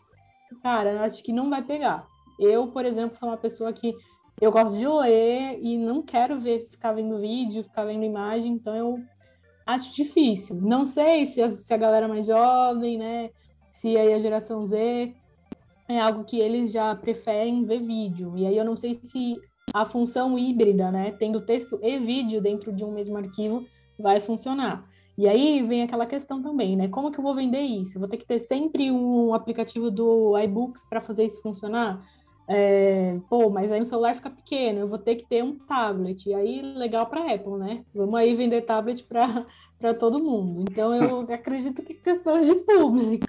[0.64, 2.08] cara, eu acho que não vai pegar.
[2.40, 3.94] Eu, por exemplo, sou uma pessoa que
[4.42, 8.76] eu gosto de ler e não quero ver, ficar vendo vídeo, ficar vendo imagem, então
[8.76, 9.00] eu
[9.66, 10.56] acho difícil.
[10.56, 13.30] Não sei se a, se a galera mais jovem, né,
[13.72, 15.14] se aí a geração Z
[15.88, 18.36] é algo que eles já preferem ver vídeo.
[18.36, 19.40] E aí eu não sei se
[19.72, 23.66] a função híbrida, né, tendo texto e vídeo dentro de um mesmo arquivo,
[23.98, 24.90] vai funcionar.
[25.18, 26.88] E aí vem aquela questão também, né?
[26.88, 27.96] Como que eu vou vender isso?
[27.96, 32.02] Eu vou ter que ter sempre um aplicativo do iBooks para fazer isso funcionar?
[32.54, 36.28] É, pô, mas aí o celular fica pequeno, eu vou ter que ter um tablet.
[36.28, 37.86] E aí, legal para Apple, né?
[37.94, 40.66] Vamos aí vender tablet para todo mundo.
[40.70, 43.28] Então, eu acredito que é questão de público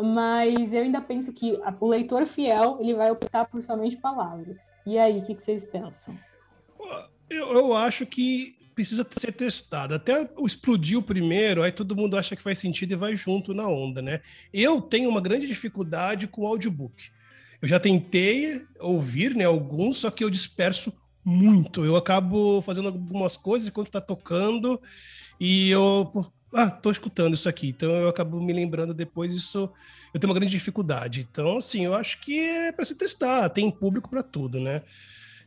[0.00, 4.56] mas eu ainda penso que o leitor fiel ele vai optar por somente palavras.
[4.86, 6.18] E aí, o que, que vocês pensam?
[7.30, 9.94] Eu, eu acho que precisa ser testado.
[9.94, 13.68] Até explodir o primeiro, aí todo mundo acha que faz sentido e vai junto na
[13.68, 14.20] onda, né?
[14.52, 17.10] Eu tenho uma grande dificuldade com o audiobook.
[17.62, 20.92] Eu já tentei ouvir, né, alguns, só que eu disperso
[21.24, 21.84] muito.
[21.84, 24.80] Eu acabo fazendo algumas coisas enquanto tá tocando
[25.40, 27.68] e eu ah, tô escutando isso aqui.
[27.68, 29.70] Então eu acabo me lembrando depois isso.
[30.12, 31.26] Eu tenho uma grande dificuldade.
[31.30, 33.48] Então, assim, eu acho que é para se testar.
[33.48, 34.82] Tem público para tudo, né?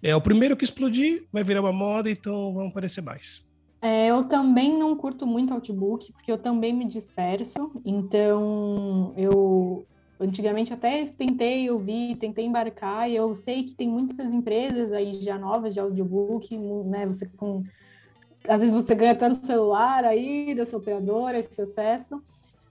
[0.02, 3.46] É o primeiro que explodir vai virar uma moda, então vão aparecer mais.
[3.82, 7.72] É, eu também não curto muito Outbook, porque eu também me disperso.
[7.86, 9.86] Então, eu
[10.20, 15.38] antigamente até tentei ouvir, tentei embarcar, e eu sei que tem muitas empresas aí já
[15.38, 17.06] novas de audiobook, né?
[17.06, 17.64] Você com
[18.48, 22.22] às vezes você ganha até no celular aí, dessa operadora, esse acesso,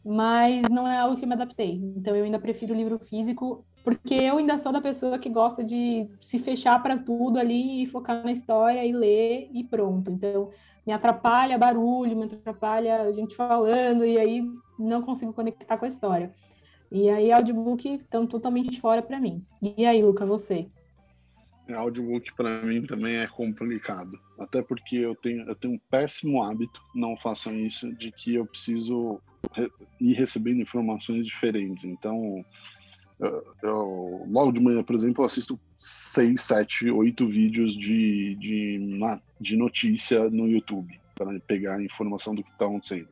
[0.04, 1.80] mas não é algo que eu me adaptei.
[1.96, 5.64] Então eu ainda prefiro o livro físico, porque eu ainda sou da pessoa que gosta
[5.64, 10.10] de se fechar para tudo ali e focar na história e ler e pronto.
[10.10, 10.50] Então
[10.86, 14.44] me atrapalha barulho, me atrapalha gente falando, e aí
[14.78, 16.32] não consigo conectar com a história.
[16.94, 19.44] E aí audiobook estão totalmente fora para mim.
[19.60, 20.70] E aí, Luca, você?
[21.68, 24.16] audiobook para mim também é complicado.
[24.38, 28.46] Até porque eu tenho, eu tenho um péssimo hábito, não façam isso, de que eu
[28.46, 29.20] preciso
[29.52, 29.68] re
[30.00, 31.84] ir recebendo informações diferentes.
[31.84, 32.44] Então,
[33.18, 38.78] eu, eu, logo de manhã, por exemplo, eu assisto seis, sete, oito vídeos de, de,
[39.40, 43.08] de notícia no YouTube para pegar a informação do que está acontecendo.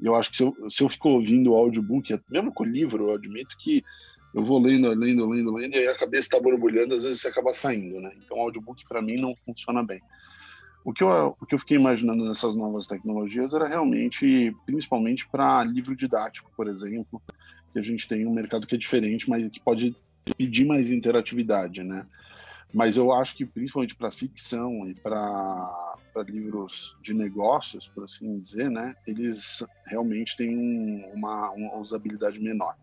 [0.00, 3.04] Eu acho que se eu, se eu fico ouvindo o audiobook, mesmo com o livro,
[3.04, 3.82] eu admito que
[4.34, 7.28] eu vou lendo, lendo, lendo, lendo, e aí a cabeça está borbulhando, às vezes você
[7.28, 8.10] acaba saindo, né?
[8.24, 10.00] Então o audiobook para mim não funciona bem.
[10.84, 15.64] O que, eu, o que eu fiquei imaginando nessas novas tecnologias era realmente, principalmente para
[15.64, 17.22] livro didático, por exemplo,
[17.72, 19.96] que a gente tem um mercado que é diferente, mas que pode
[20.36, 22.06] pedir mais interatividade, né?
[22.74, 25.96] Mas eu acho que principalmente para ficção e para
[26.26, 32.74] livros de negócios, por assim dizer, né, eles realmente têm um, uma, uma usabilidade menor.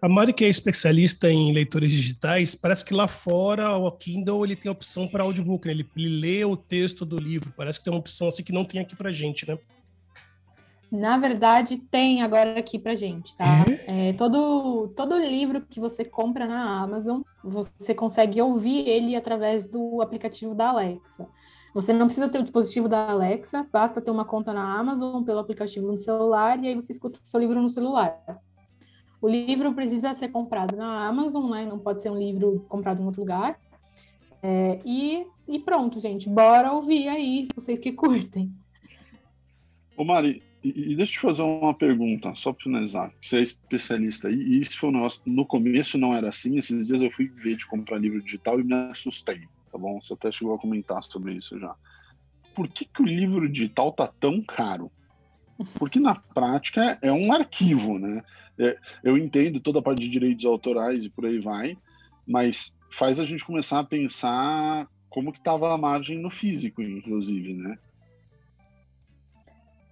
[0.00, 4.56] A Mari, que é especialista em leitores digitais, parece que lá fora o Kindle ele
[4.56, 5.74] tem opção para audiobook, né?
[5.74, 7.52] ele, ele lê o texto do livro.
[7.56, 9.58] Parece que tem uma opção assim que não tem aqui para gente, né?
[10.96, 13.44] Na verdade, tem agora aqui para gente, tá?
[13.86, 14.08] É?
[14.08, 20.00] É, todo, todo livro que você compra na Amazon, você consegue ouvir ele através do
[20.00, 21.28] aplicativo da Alexa.
[21.74, 25.40] Você não precisa ter o dispositivo da Alexa, basta ter uma conta na Amazon pelo
[25.40, 28.18] aplicativo no celular e aí você escuta o seu livro no celular.
[29.20, 31.66] O livro precisa ser comprado na Amazon, né?
[31.66, 33.58] Não pode ser um livro comprado em outro lugar.
[34.42, 36.28] É, e, e pronto, gente.
[36.28, 38.50] Bora ouvir aí, vocês que curtem.
[39.96, 40.42] Ô Mari,
[40.74, 43.12] e, deixa eu te fazer uma pergunta, só para finalizar.
[43.20, 46.86] Você é especialista aí, e isso foi um negócio, no começo não era assim, esses
[46.86, 50.00] dias eu fui ver de comprar livro digital e me assustei, tá bom?
[50.00, 51.74] Você até chegou a comentar sobre isso já.
[52.54, 54.90] Por que, que o livro digital tá tão caro?
[55.78, 58.22] Porque na prática é um arquivo, né?
[58.58, 61.76] É, eu entendo toda a parte de direitos autorais e por aí vai,
[62.26, 67.54] mas faz a gente começar a pensar como que estava a margem no físico, inclusive,
[67.54, 67.78] né?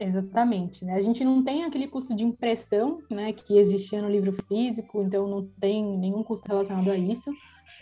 [0.04, 0.94] Exatamente, né?
[0.94, 5.26] A gente não tem aquele custo de impressão, né, que existia no livro físico, então
[5.26, 7.30] não tem nenhum custo relacionado a isso.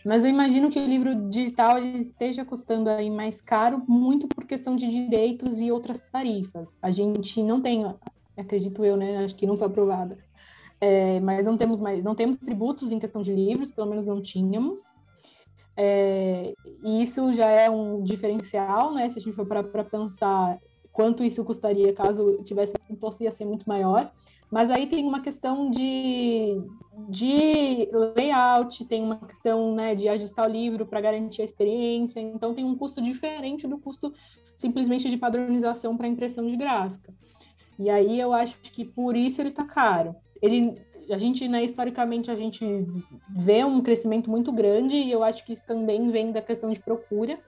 [0.05, 4.77] Mas eu imagino que o livro digital esteja custando aí mais caro, muito por questão
[4.77, 6.79] de direitos e outras tarifas.
[6.81, 7.85] A gente não tem,
[8.37, 9.19] acredito eu, né?
[9.25, 10.17] Acho que não foi aprovada.
[10.81, 14.23] É, mas não temos mais, não temos tributos em questão de livros, pelo menos não
[14.23, 14.81] tínhamos.
[15.77, 16.53] É,
[16.85, 19.11] e isso já é um diferencial, né?
[19.11, 20.59] Se a gente for para pensar
[20.93, 24.13] quanto isso custaria caso tivesse imposto, ia ser muito maior.
[24.51, 26.61] Mas aí tem uma questão de,
[27.09, 32.53] de layout, tem uma questão né, de ajustar o livro para garantir a experiência, então
[32.53, 34.13] tem um custo diferente do custo
[34.55, 37.15] simplesmente de padronização para impressão de gráfica.
[37.79, 40.15] E aí eu acho que por isso ele está caro.
[40.41, 40.79] Ele,
[41.11, 42.65] a gente, né, historicamente, a gente
[43.35, 46.79] vê um crescimento muito grande e eu acho que isso também vem da questão de
[46.79, 47.39] procura.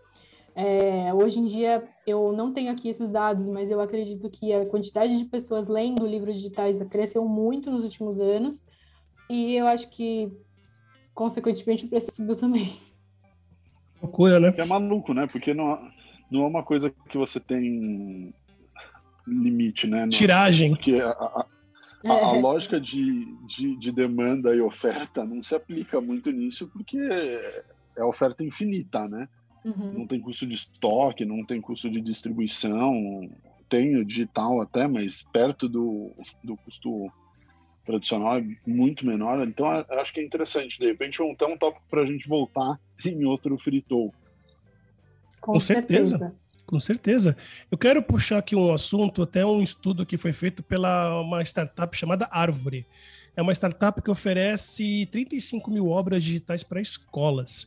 [0.54, 4.64] É, hoje em dia, eu não tenho aqui esses dados, mas eu acredito que a
[4.66, 8.64] quantidade de pessoas lendo livros digitais cresceu muito nos últimos anos,
[9.28, 10.30] e eu acho que,
[11.12, 12.72] consequentemente, o preço subiu também.
[14.00, 14.54] Loucura, né?
[14.56, 15.26] É maluco, né?
[15.26, 15.90] Porque não,
[16.30, 18.32] não é uma coisa que você tem
[19.26, 20.06] limite, né?
[20.08, 20.74] Tiragem.
[20.74, 21.46] Porque a, a,
[22.04, 22.40] a, a é.
[22.40, 26.98] lógica de, de, de demanda e oferta não se aplica muito nisso, porque
[27.96, 29.28] é oferta infinita, né?
[29.64, 29.92] Uhum.
[29.92, 33.30] Não tem custo de estoque, não tem custo de distribuição,
[33.68, 36.12] tem o digital até, mas perto do,
[36.42, 37.10] do custo
[37.84, 39.46] tradicional é muito menor.
[39.46, 40.78] Então, acho que é interessante.
[40.78, 44.12] De repente, um, um tópico para a gente voltar em outro fritou.
[45.40, 46.18] Com, Com certeza.
[46.18, 46.44] certeza.
[46.66, 47.36] Com certeza.
[47.70, 51.94] Eu quero puxar aqui um assunto, até um estudo que foi feito pela uma startup
[51.94, 52.86] chamada Árvore.
[53.36, 57.66] É uma startup que oferece 35 mil obras digitais para escolas.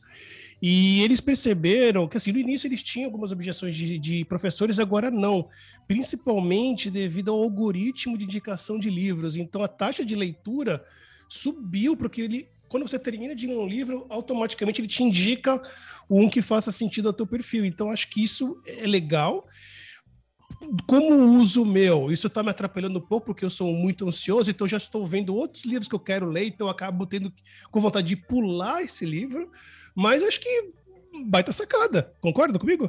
[0.60, 5.10] E eles perceberam que, assim, no início eles tinham algumas objeções de, de, professores, agora
[5.10, 5.48] não,
[5.86, 9.36] principalmente devido ao algoritmo de indicação de livros.
[9.36, 10.84] Então, a taxa de leitura
[11.28, 15.62] subiu, porque ele, quando você termina de ler um livro, automaticamente ele te indica
[16.10, 17.64] um que faça sentido ao teu perfil.
[17.64, 19.46] Então, acho que isso é legal
[20.86, 24.66] como uso meu, isso está me atrapalhando um pouco, porque eu sou muito ansioso, então
[24.66, 27.32] já estou vendo outros livros que eu quero ler, então eu acabo tendo
[27.70, 29.50] com vontade de pular esse livro,
[29.98, 30.72] mas acho que
[31.26, 32.14] baita sacada.
[32.20, 32.88] Concorda comigo?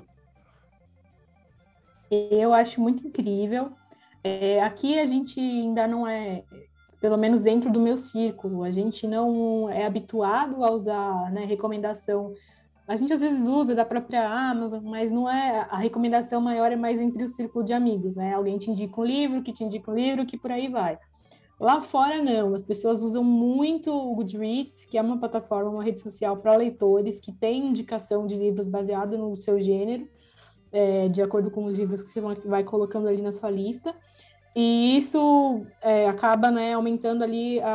[2.11, 3.71] Eu acho muito incrível.
[4.23, 6.43] É, aqui a gente ainda não é,
[7.01, 12.33] pelo menos dentro do meu círculo, a gente não é habituado a usar né, recomendação
[12.87, 16.75] a gente às vezes usa da própria Amazon, mas não é a recomendação maior é
[16.75, 18.33] mais entre o círculo de amigos, né?
[18.33, 20.97] Alguém te indica um livro, que te indica um livro, que por aí vai.
[21.59, 25.99] Lá fora não, as pessoas usam muito o Goodreads, que é uma plataforma, uma rede
[25.99, 30.07] social para leitores que tem indicação de livros baseado no seu gênero,
[30.71, 33.93] é, de acordo com os livros que você vai colocando ali na sua lista.
[34.55, 37.69] E isso é, acaba né, aumentando ali a,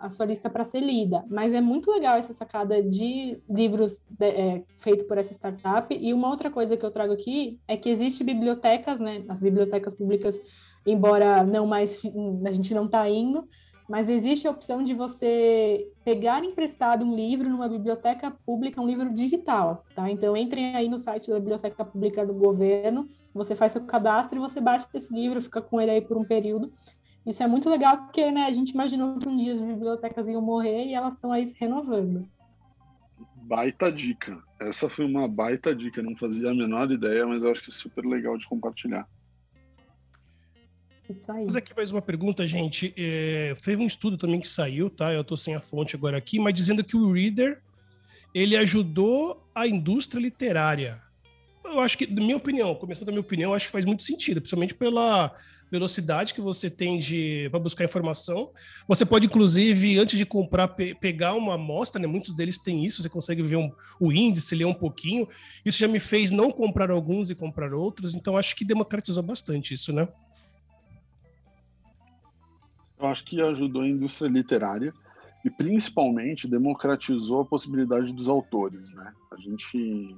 [0.00, 1.24] a, a sua lista para ser lida.
[1.28, 5.92] Mas é muito legal essa sacada de livros é, feito por essa startup.
[5.94, 9.24] E uma outra coisa que eu trago aqui é que existe bibliotecas, né?
[9.28, 10.40] As bibliotecas públicas
[10.86, 12.00] embora não mais
[12.44, 13.48] a gente não está indo,
[13.88, 19.12] mas existe a opção de você pegar emprestado um livro numa biblioteca pública, um livro
[19.12, 20.08] digital, tá?
[20.08, 24.40] Então entrem aí no site da biblioteca pública do governo, você faz seu cadastro e
[24.40, 26.72] você baixa esse livro, fica com ele aí por um período.
[27.26, 30.40] Isso é muito legal porque, né, a gente imaginou que um dia as bibliotecas iam
[30.40, 32.28] morrer e elas estão aí se renovando.
[33.42, 34.40] Baita dica.
[34.60, 37.74] Essa foi uma baita dica, não fazia a menor ideia, mas eu acho que é
[37.74, 39.08] super legal de compartilhar.
[41.10, 41.38] Isso aí.
[41.38, 42.94] Vamos aqui mais uma pergunta, gente.
[42.96, 45.12] É, teve um estudo também que saiu, tá?
[45.12, 47.60] Eu tô sem a fonte agora aqui, mas dizendo que o Reader
[48.32, 51.02] ele ajudou a indústria literária.
[51.64, 54.40] Eu acho que, na minha opinião, começando da minha opinião, acho que faz muito sentido,
[54.40, 55.34] principalmente pela
[55.70, 58.50] velocidade que você tem de para buscar informação.
[58.86, 62.06] Você pode, inclusive, antes de comprar, pe pegar uma amostra, né?
[62.06, 65.26] Muitos deles têm isso, você consegue ver um, o índice, ler um pouquinho.
[65.64, 69.74] Isso já me fez não comprar alguns e comprar outros, então acho que democratizou bastante
[69.74, 70.08] isso, né?
[73.00, 74.92] Eu acho que ajudou a indústria literária
[75.42, 79.12] e principalmente democratizou a possibilidade dos autores, né?
[79.32, 80.14] A gente,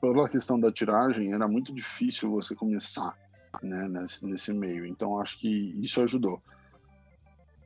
[0.00, 3.16] pela questão da tiragem, era muito difícil você começar,
[3.62, 4.84] né, nesse, nesse meio.
[4.84, 5.48] Então acho que
[5.80, 6.42] isso ajudou.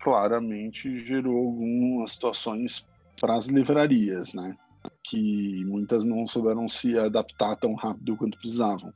[0.01, 2.87] Claramente gerou algumas situações
[3.19, 4.55] para as livrarias, né?
[5.03, 8.93] Que muitas não souberam se adaptar tão rápido quanto precisavam.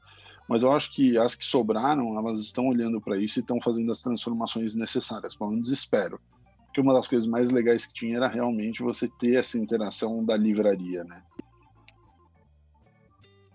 [0.51, 3.93] Mas eu acho que as que sobraram, elas estão olhando para isso e estão fazendo
[3.93, 6.19] as transformações necessárias, pelo menos espero.
[6.65, 10.37] Porque uma das coisas mais legais que tinha era realmente você ter essa interação da
[10.37, 11.23] livraria, né?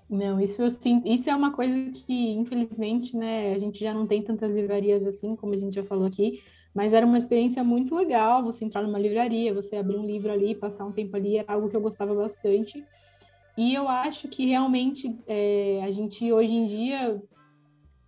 [0.09, 0.61] Não, isso
[1.03, 5.35] isso é uma coisa que, infelizmente, né, a gente já não tem tantas livrarias assim,
[5.35, 6.41] como a gente já falou aqui,
[6.73, 10.55] mas era uma experiência muito legal você entrar numa livraria, você abrir um livro ali,
[10.55, 12.85] passar um tempo ali, era algo que eu gostava bastante.
[13.57, 17.21] E eu acho que realmente é, a gente hoje em dia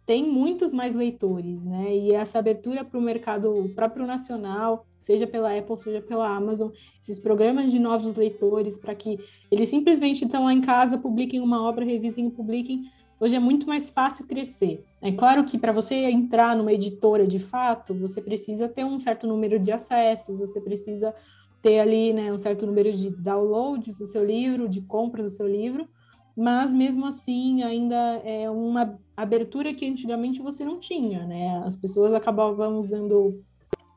[0.05, 1.93] tem muitos mais leitores, né?
[1.93, 6.69] E essa abertura para o mercado próprio nacional, seja pela Apple, seja pela Amazon,
[7.01, 9.19] esses programas de novos leitores, para que
[9.51, 12.89] eles simplesmente estão lá em casa, publiquem uma obra, revisem e publiquem,
[13.19, 14.81] hoje é muito mais fácil crescer.
[15.01, 19.27] É claro que para você entrar numa editora de fato, você precisa ter um certo
[19.27, 21.13] número de acessos, você precisa
[21.61, 25.47] ter ali né, um certo número de downloads do seu livro, de compra do seu
[25.47, 25.87] livro,
[26.35, 31.63] mas mesmo assim ainda é uma abertura que antigamente você não tinha, né?
[31.65, 33.43] As pessoas acabavam usando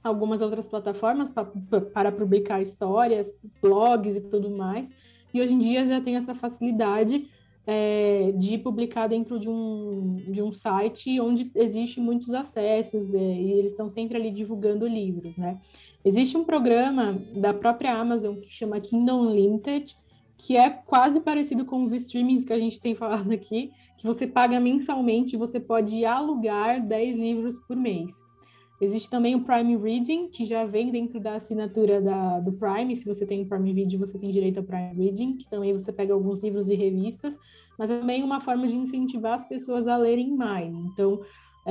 [0.02, 1.44] algumas outras plataformas pra,
[1.92, 4.90] para publicar histórias, blogs e tudo mais,
[5.34, 7.28] e hoje em dia já tem essa facilidade
[7.66, 13.52] é, de publicar dentro de um, de um site onde existe muitos acessos é, e
[13.52, 15.60] eles estão sempre ali divulgando livros, né?
[16.04, 19.96] Existe um programa da própria Amazon que chama Kindle Unlimited,
[20.38, 24.26] que é quase parecido com os streamings que a gente tem falado aqui, que você
[24.26, 28.24] paga mensalmente e você pode alugar 10 livros por mês.
[28.80, 32.96] Existe também o Prime Reading, que já vem dentro da assinatura da, do Prime.
[32.96, 35.92] Se você tem o Prime Video, você tem direito ao Prime Reading, que também você
[35.92, 37.36] pega alguns livros e revistas,
[37.78, 40.74] mas é também uma forma de incentivar as pessoas a lerem mais.
[40.86, 41.20] Então,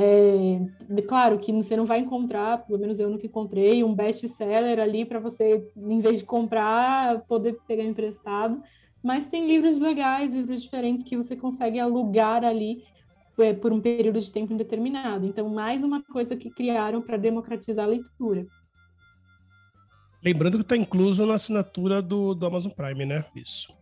[0.02, 5.04] é, claro que você não vai encontrar, pelo menos eu nunca encontrei, um best-seller ali
[5.04, 8.62] para você, em vez de comprar, poder pegar emprestado.
[9.04, 12.84] Mas tem livros legais, livros diferentes que você consegue alugar ali
[13.38, 15.26] é, por um período de tempo indeterminado.
[15.26, 18.45] Então, mais uma coisa que criaram para democratizar a leitura.
[20.24, 23.26] Lembrando que está incluso na assinatura do, do Amazon Prime, né?
[23.36, 23.79] Isso.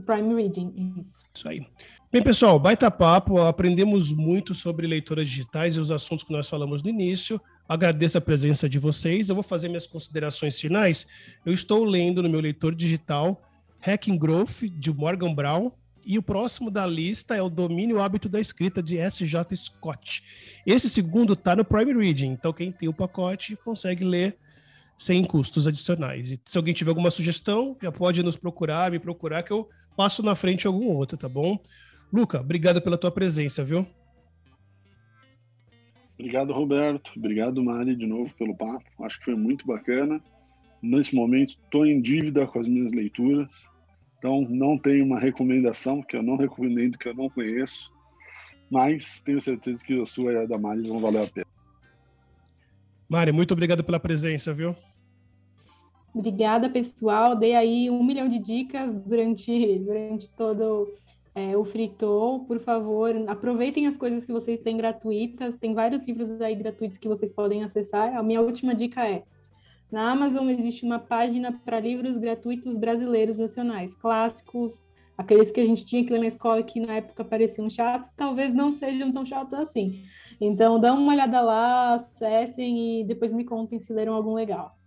[0.00, 1.24] Prime Reading, isso.
[1.34, 1.66] Isso aí.
[2.12, 6.82] Bem, pessoal, baita papo, aprendemos muito sobre leituras digitais e os assuntos que nós falamos
[6.82, 7.40] no início.
[7.68, 9.28] Agradeço a presença de vocês.
[9.28, 11.06] Eu vou fazer minhas considerações finais.
[11.46, 13.40] Eu estou lendo no meu leitor digital
[13.80, 15.70] Hacking Growth, de Morgan Brown,
[16.04, 19.54] e o próximo da lista é o Domínio Hábito da Escrita, de S.J.
[19.54, 20.22] Scott.
[20.66, 24.36] Esse segundo está no Prime Reading, então quem tem o pacote consegue ler
[25.00, 26.30] sem custos adicionais.
[26.30, 30.22] E se alguém tiver alguma sugestão, já pode nos procurar, me procurar, que eu passo
[30.22, 31.58] na frente algum outro, tá bom?
[32.12, 33.86] Luca, obrigado pela tua presença, viu?
[36.18, 37.12] Obrigado, Roberto.
[37.16, 38.84] Obrigado, Mari, de novo pelo papo.
[39.02, 40.20] Acho que foi muito bacana.
[40.82, 43.70] Nesse momento, estou em dívida com as minhas leituras.
[44.18, 47.90] Então, não tenho uma recomendação, que eu não recomendo, que eu não conheço.
[48.70, 51.46] Mas tenho certeza que a sua e a da Mari vão valer a pena.
[53.08, 54.76] Mari, muito obrigado pela presença, viu?
[56.14, 57.36] Obrigada, pessoal.
[57.36, 60.92] Dei aí um milhão de dicas durante, durante todo
[61.34, 62.44] é, o Fritou.
[62.44, 65.56] Por favor, aproveitem as coisas que vocês têm gratuitas.
[65.56, 68.16] Tem vários livros aí gratuitos que vocês podem acessar.
[68.16, 69.22] A minha última dica é:
[69.90, 74.82] na Amazon existe uma página para livros gratuitos brasileiros nacionais, clássicos,
[75.16, 78.52] aqueles que a gente tinha que ler na escola que na época pareciam chatos, talvez
[78.52, 80.02] não sejam tão chatos assim.
[80.40, 84.79] Então, dá uma olhada lá, acessem e depois me contem se leram algum legal.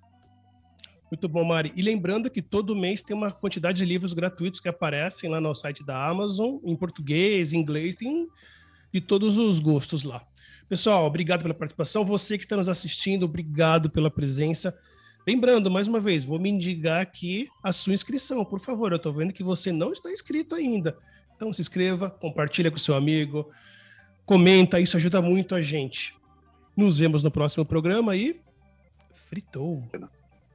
[1.14, 1.72] Muito bom, Mari.
[1.76, 5.54] E lembrando que todo mês tem uma quantidade de livros gratuitos que aparecem lá no
[5.54, 8.28] site da Amazon, em português, em inglês, tem
[8.92, 10.26] de todos os gostos lá.
[10.68, 12.04] Pessoal, obrigado pela participação.
[12.04, 14.76] Você que está nos assistindo, obrigado pela presença.
[15.28, 18.92] Lembrando, mais uma vez, vou me indicar aqui a sua inscrição, por favor.
[18.92, 20.98] Eu estou vendo que você não está inscrito ainda.
[21.36, 23.52] Então se inscreva, compartilha com seu amigo,
[24.26, 26.16] comenta, isso ajuda muito a gente.
[26.76, 28.42] Nos vemos no próximo programa e
[29.30, 29.88] fritou.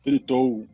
[0.08, 0.66] Fritou.